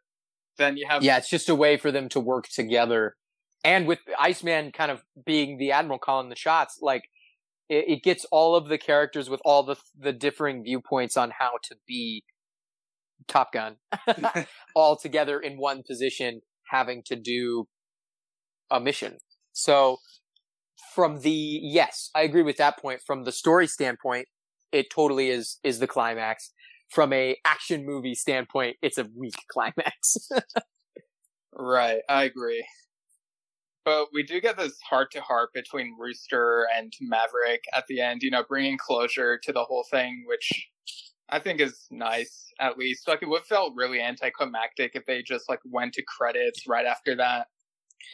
[0.58, 3.16] then you have yeah, it's just a way for them to work together,
[3.64, 7.04] and with Iceman kind of being the admiral calling the shots, like
[7.70, 11.54] it, it gets all of the characters with all the the differing viewpoints on how
[11.64, 12.24] to be
[13.28, 13.78] Top Gun
[14.76, 17.68] all together in one position having to do
[18.74, 19.18] a mission.
[19.54, 20.00] So
[20.94, 23.02] from the yes, I agree with that point.
[23.06, 24.28] From the story standpoint,
[24.72, 26.52] it totally is is the climax.
[26.90, 30.30] From a action movie standpoint, it's a weak climax.
[31.54, 32.66] right, I agree.
[33.86, 38.24] But we do get this heart to heart between Rooster and Maverick at the end,
[38.24, 40.70] you know, bringing closure to the whole thing, which
[41.30, 43.08] I think is nice at least.
[43.08, 46.86] Like it would have felt really anticlimactic if they just like went to credits right
[46.86, 47.48] after that,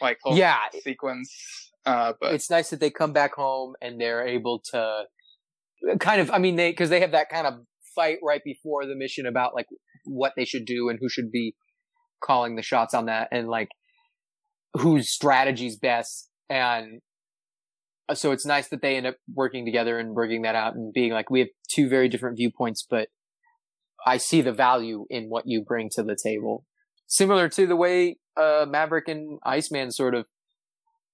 [0.00, 1.72] like whole yeah sequence.
[1.86, 5.04] Uh, but it's nice that they come back home and they're able to
[5.98, 6.30] kind of.
[6.30, 7.54] I mean, they because they have that kind of
[7.94, 9.66] fight right before the mission about like
[10.04, 11.54] what they should do and who should be
[12.22, 13.68] calling the shots on that and like
[14.74, 17.00] whose strategy's best and
[18.08, 20.92] uh, so it's nice that they end up working together and working that out and
[20.92, 23.08] being like we have two very different viewpoints but
[24.06, 26.64] I see the value in what you bring to the table.
[27.06, 30.26] Similar to the way uh, Maverick and Iceman sort of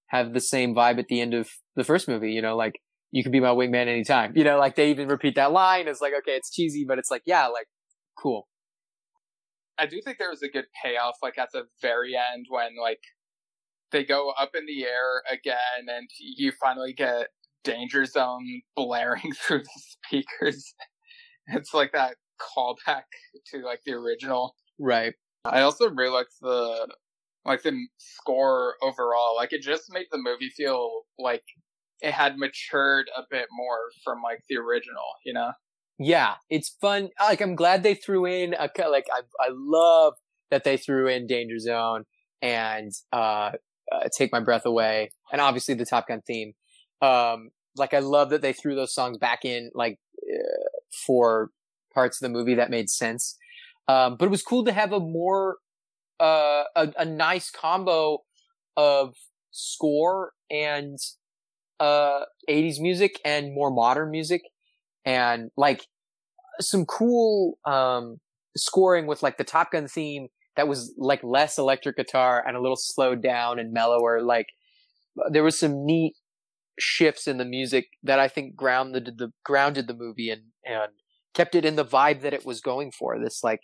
[0.08, 3.22] have the same vibe at the end of the first movie, you know, like you
[3.22, 4.32] can be my wingman anytime.
[4.36, 5.88] You know, like they even repeat that line.
[5.88, 7.66] It's like, okay, it's cheesy, but it's like, yeah, like
[8.18, 8.48] cool.
[9.78, 13.00] I do think there was a good payoff, like at the very end when like
[13.92, 17.28] they go up in the air again, and you finally get
[17.64, 20.74] Danger Zone blaring through the speakers.
[21.48, 23.04] It's like that callback
[23.52, 24.56] to like the original.
[24.80, 25.14] Right.
[25.44, 26.88] I also really liked the
[27.46, 29.36] like the score overall.
[29.36, 31.44] Like it just made the movie feel like
[32.00, 35.52] it had matured a bit more from like the original, you know?
[35.98, 37.10] Yeah, it's fun.
[37.20, 40.14] Like I'm glad they threw in a like I I love
[40.50, 42.04] that they threw in Danger Zone
[42.42, 43.52] and uh,
[43.92, 46.52] uh Take My Breath Away and obviously the Top Gun theme.
[47.00, 50.68] Um like I love that they threw those songs back in like uh,
[51.06, 51.50] for
[51.94, 53.38] parts of the movie that made sense.
[53.88, 55.56] Um but it was cool to have a more
[56.20, 58.22] uh a, a nice combo
[58.76, 59.14] of
[59.50, 60.98] score and
[61.80, 64.42] uh 80s music and more modern music
[65.04, 65.86] and like
[66.60, 68.18] some cool um
[68.56, 72.60] scoring with like the Top Gun theme that was like less electric guitar and a
[72.60, 74.46] little slowed down and mellower like
[75.30, 76.14] there was some neat
[76.78, 80.92] shifts in the music that I think grounded the grounded the movie and and
[81.34, 83.60] kept it in the vibe that it was going for this like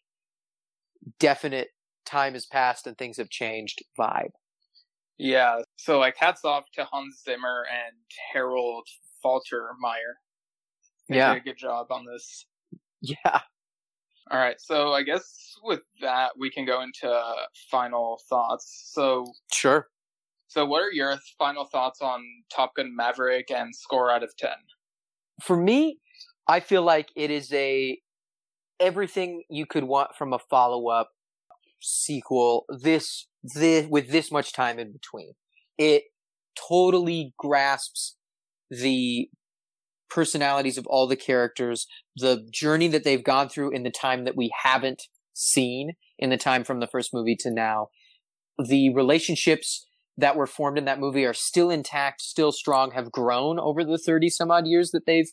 [1.19, 1.69] definite
[2.05, 4.31] time has passed and things have changed vibe
[5.19, 5.63] Yeah.
[5.77, 7.97] So like hats off to Hans Zimmer and
[8.33, 8.89] Harold
[9.25, 10.15] Faltermeyer.
[11.09, 11.35] They Yeah.
[11.35, 12.47] did a good job on this.
[13.01, 13.41] yeah
[14.31, 14.61] All right.
[14.61, 17.09] So I guess with that we can go into
[17.71, 18.91] final thoughts.
[18.93, 19.89] So sure
[20.49, 22.23] so what are your final thoughts on
[22.55, 24.51] Top Gun Maverick and score out of 10?
[25.43, 25.99] for me,
[26.47, 28.01] I feel like it is a
[28.81, 31.12] everything you could want from a follow up
[31.83, 32.65] sequel.
[32.69, 35.33] This this with this much time in between,
[35.79, 36.05] it
[36.69, 38.17] totally grasps
[38.71, 39.29] the
[40.11, 44.37] personalities of all the characters, the journey that they've gone through in the time that
[44.37, 45.03] we haven't
[45.33, 47.89] seen in the time from the first movie to now.
[48.63, 49.87] The relationships
[50.19, 53.99] that were formed in that movie are still intact, still strong, have grown over the
[53.99, 55.31] 30 some odd years that they've,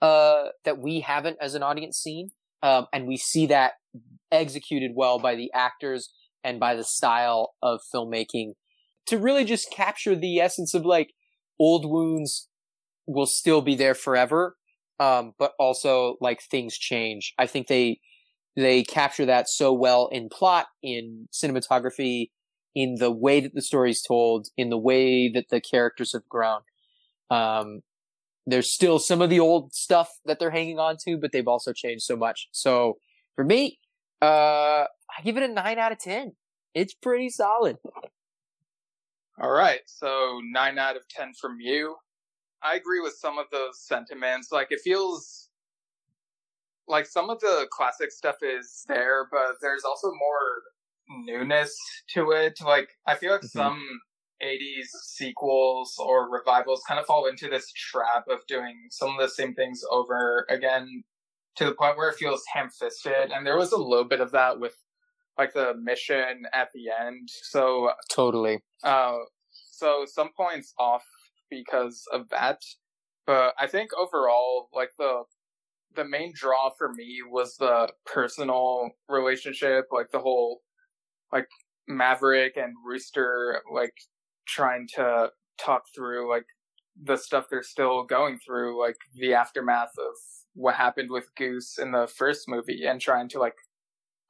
[0.00, 2.30] uh, that we haven't as an audience seen.
[2.62, 3.72] Um, and we see that
[4.32, 8.52] executed well by the actors and by the style of filmmaking
[9.06, 11.12] to really just capture the essence of like
[11.58, 12.48] old wounds
[13.06, 14.56] will still be there forever.
[14.98, 17.34] Um, but also like things change.
[17.38, 18.00] I think they,
[18.56, 22.30] they capture that so well in plot, in cinematography,
[22.74, 26.60] in the way that the story's told, in the way that the characters have grown.
[27.30, 27.80] Um,
[28.46, 31.72] there's still some of the old stuff that they're hanging on to, but they've also
[31.72, 32.48] changed so much.
[32.52, 32.98] So
[33.34, 33.78] for me,
[34.22, 36.32] uh, I give it a nine out of 10.
[36.74, 37.76] It's pretty solid.
[39.40, 39.80] All right.
[39.86, 41.96] So 9 out of 10 from you.
[42.62, 44.50] I agree with some of those sentiments.
[44.50, 45.50] Like it feels
[46.88, 50.62] like some of the classic stuff is there, but there's also more
[51.24, 51.76] newness
[52.14, 52.58] to it.
[52.64, 53.50] Like I feel like Mhm.
[53.50, 54.00] some
[54.42, 59.28] 80s sequels or revivals kind of fall into this trap of doing some of the
[59.28, 61.04] same things over again
[61.56, 63.30] to the point where it feels ham-fisted.
[63.32, 64.74] And there was a little bit of that with
[65.38, 67.28] like the mission at the end.
[67.50, 68.62] So Totally.
[68.82, 69.18] uh,
[69.50, 71.04] so some points off
[71.50, 72.60] because of that,
[73.26, 75.22] but I think overall, like the
[75.94, 80.60] the main draw for me was the personal relationship, like the whole
[81.32, 81.48] like
[81.88, 83.94] Maverick and Rooster like
[84.46, 86.46] trying to talk through like
[87.02, 90.14] the stuff they're still going through, like the aftermath of
[90.54, 93.56] what happened with Goose in the first movie, and trying to like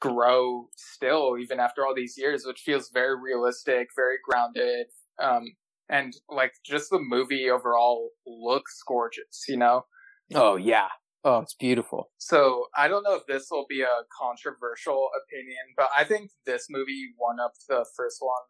[0.01, 4.87] grow still even after all these years, which feels very realistic, very grounded.
[5.23, 5.45] Um,
[5.89, 9.87] and like just the movie overall looks gorgeous, you know?
[10.35, 10.89] Oh, yeah.
[11.25, 12.11] Oh, it's beautiful.
[12.19, 16.67] So I don't know if this will be a controversial opinion, but I think this
[16.71, 18.43] movie won up the first one.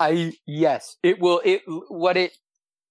[0.00, 2.32] I, yes, it will, it, what it,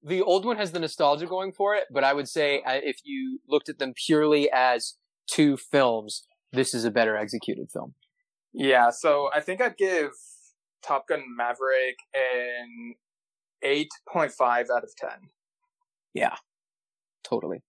[0.04, 2.98] the old one has the nostalgia going for it, but I would say uh, if
[3.04, 4.96] you looked at them purely as
[5.30, 7.94] two films, this is a better executed film.
[8.54, 10.12] Yeah, so I think I'd give
[10.84, 12.96] Top Gun Maverick an
[13.64, 14.42] 8.5
[14.76, 15.10] out of 10.
[16.14, 16.36] Yeah,
[17.24, 17.62] Totally.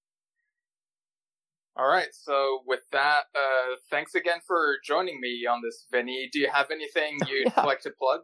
[1.77, 6.29] All right, so with that, uh, thanks again for joining me on this, Vinny.
[6.31, 7.63] Do you have anything you'd Yeah.
[7.65, 8.21] like to plug?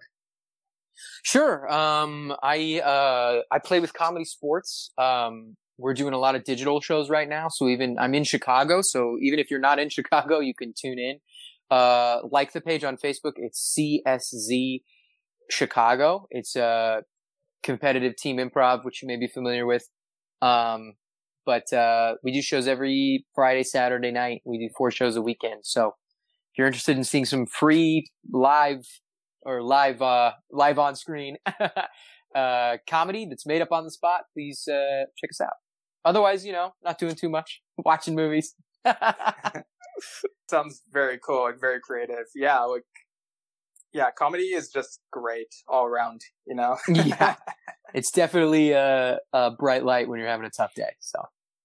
[1.23, 1.71] Sure.
[1.73, 4.91] Um, I uh, I play with ComedySportz.
[4.99, 7.49] Um, we're doing a lot of digital shows right now.
[7.49, 8.83] So even I'm in Chicago.
[8.83, 11.19] So even if you're not in Chicago, you can tune in.
[11.71, 13.33] Uh, like the page on Facebook.
[13.37, 14.83] It's CSZ
[15.51, 16.27] Chicago.
[16.31, 17.03] It's a
[17.63, 19.89] competitive team improv, which you may be familiar with.
[20.41, 20.95] Um,
[21.45, 24.43] but uh, we do shows every Friday, Saturday night.
[24.45, 25.61] We do four shows a weekend.
[25.65, 28.85] So if you're interested in seeing some free live
[29.43, 31.37] or live uh live on screen
[32.35, 35.55] uh comedy that's made up on the spot, please uh check us out.
[36.05, 38.55] Otherwise, you know, not doing too much, watching movies.
[40.51, 42.27] Sounds very cool, and very creative.
[42.35, 42.85] Yeah, like
[43.93, 46.77] yeah, comedy is just great all around, you know?
[46.89, 47.37] yeah.
[47.95, 50.91] It's definitely a, a bright light when you're having a tough day.
[51.01, 51.21] So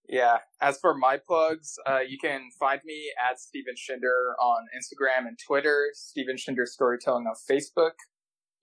[0.08, 0.40] Yeah.
[0.62, 5.38] As for my plugs, uh, you can find me at Steven Schinder on Instagram and
[5.40, 7.94] Twitter, Steven Schinder Storytelling on Facebook.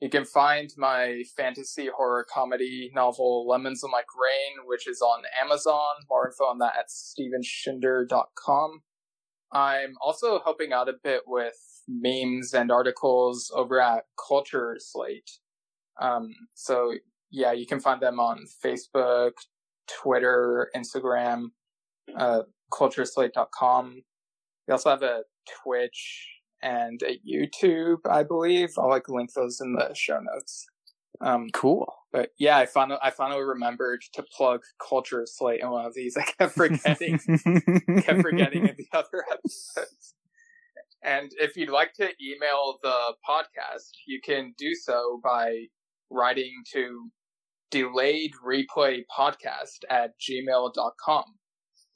[0.00, 5.24] You can find my fantasy horror comedy novel Lemons on My Grain, which is on
[5.42, 6.06] Amazon.
[6.08, 8.82] More info on that at stevenschinder.com.
[9.52, 15.30] I'm also helping out a bit with memes and articles over at Culture Slate.
[16.00, 16.94] Um, so
[17.30, 19.32] yeah, you can find them on Facebook,
[20.02, 21.50] Twitter, Instagram,
[22.16, 24.02] uh, cultureslate.com.
[24.68, 25.22] We also have a
[25.62, 26.28] Twitch
[26.62, 28.70] and a YouTube, I believe.
[28.78, 30.66] I'll like link those in the show notes.
[31.22, 31.92] Um, cool.
[32.12, 36.16] but yeah, I finally, I finally remembered to plug Culture Slate in one of these.
[36.16, 37.18] I kept forgetting,
[38.02, 40.14] kept forgetting in the other episodes.
[41.02, 45.64] And if you'd like to email the podcast, you can do so by
[46.10, 47.10] writing to
[47.70, 51.24] delayed replay podcast at gmail.com.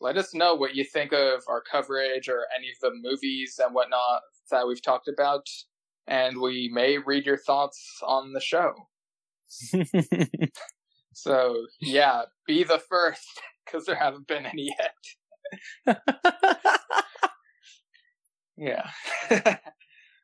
[0.00, 3.74] Let us know what you think of our coverage or any of the movies and
[3.74, 5.46] whatnot that we've talked about,
[6.06, 8.74] and we may read your thoughts on the show.
[11.14, 14.74] So, yeah, be the first, because there haven't been any
[15.86, 15.96] yet.
[18.56, 18.90] Yeah.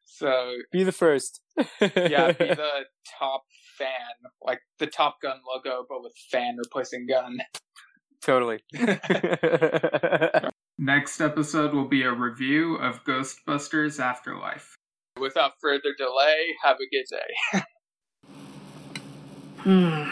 [0.05, 1.41] so, Be the first.
[1.81, 2.85] yeah, be the
[3.19, 3.45] top
[3.81, 7.39] fan, like the Top Gun logo, but with fan replacing gun.
[8.23, 8.61] totally.
[10.79, 14.77] Next episode will be a review of Ghostbusters Afterlife.
[15.19, 17.63] Without further delay, have a good day.
[19.63, 20.09] Hmm.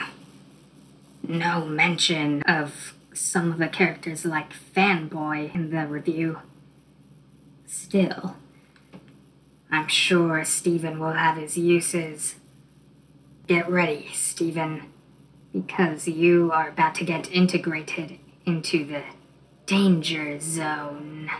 [1.27, 6.41] No mention of some of the characters like Fanboy in the review.
[7.67, 8.37] Still,
[9.71, 12.35] I'm sure Stephen will have his uses.
[13.49, 14.93] Get ready, Stephen,
[15.55, 19.03] because you are about to get integrated into the
[19.65, 21.31] danger zone.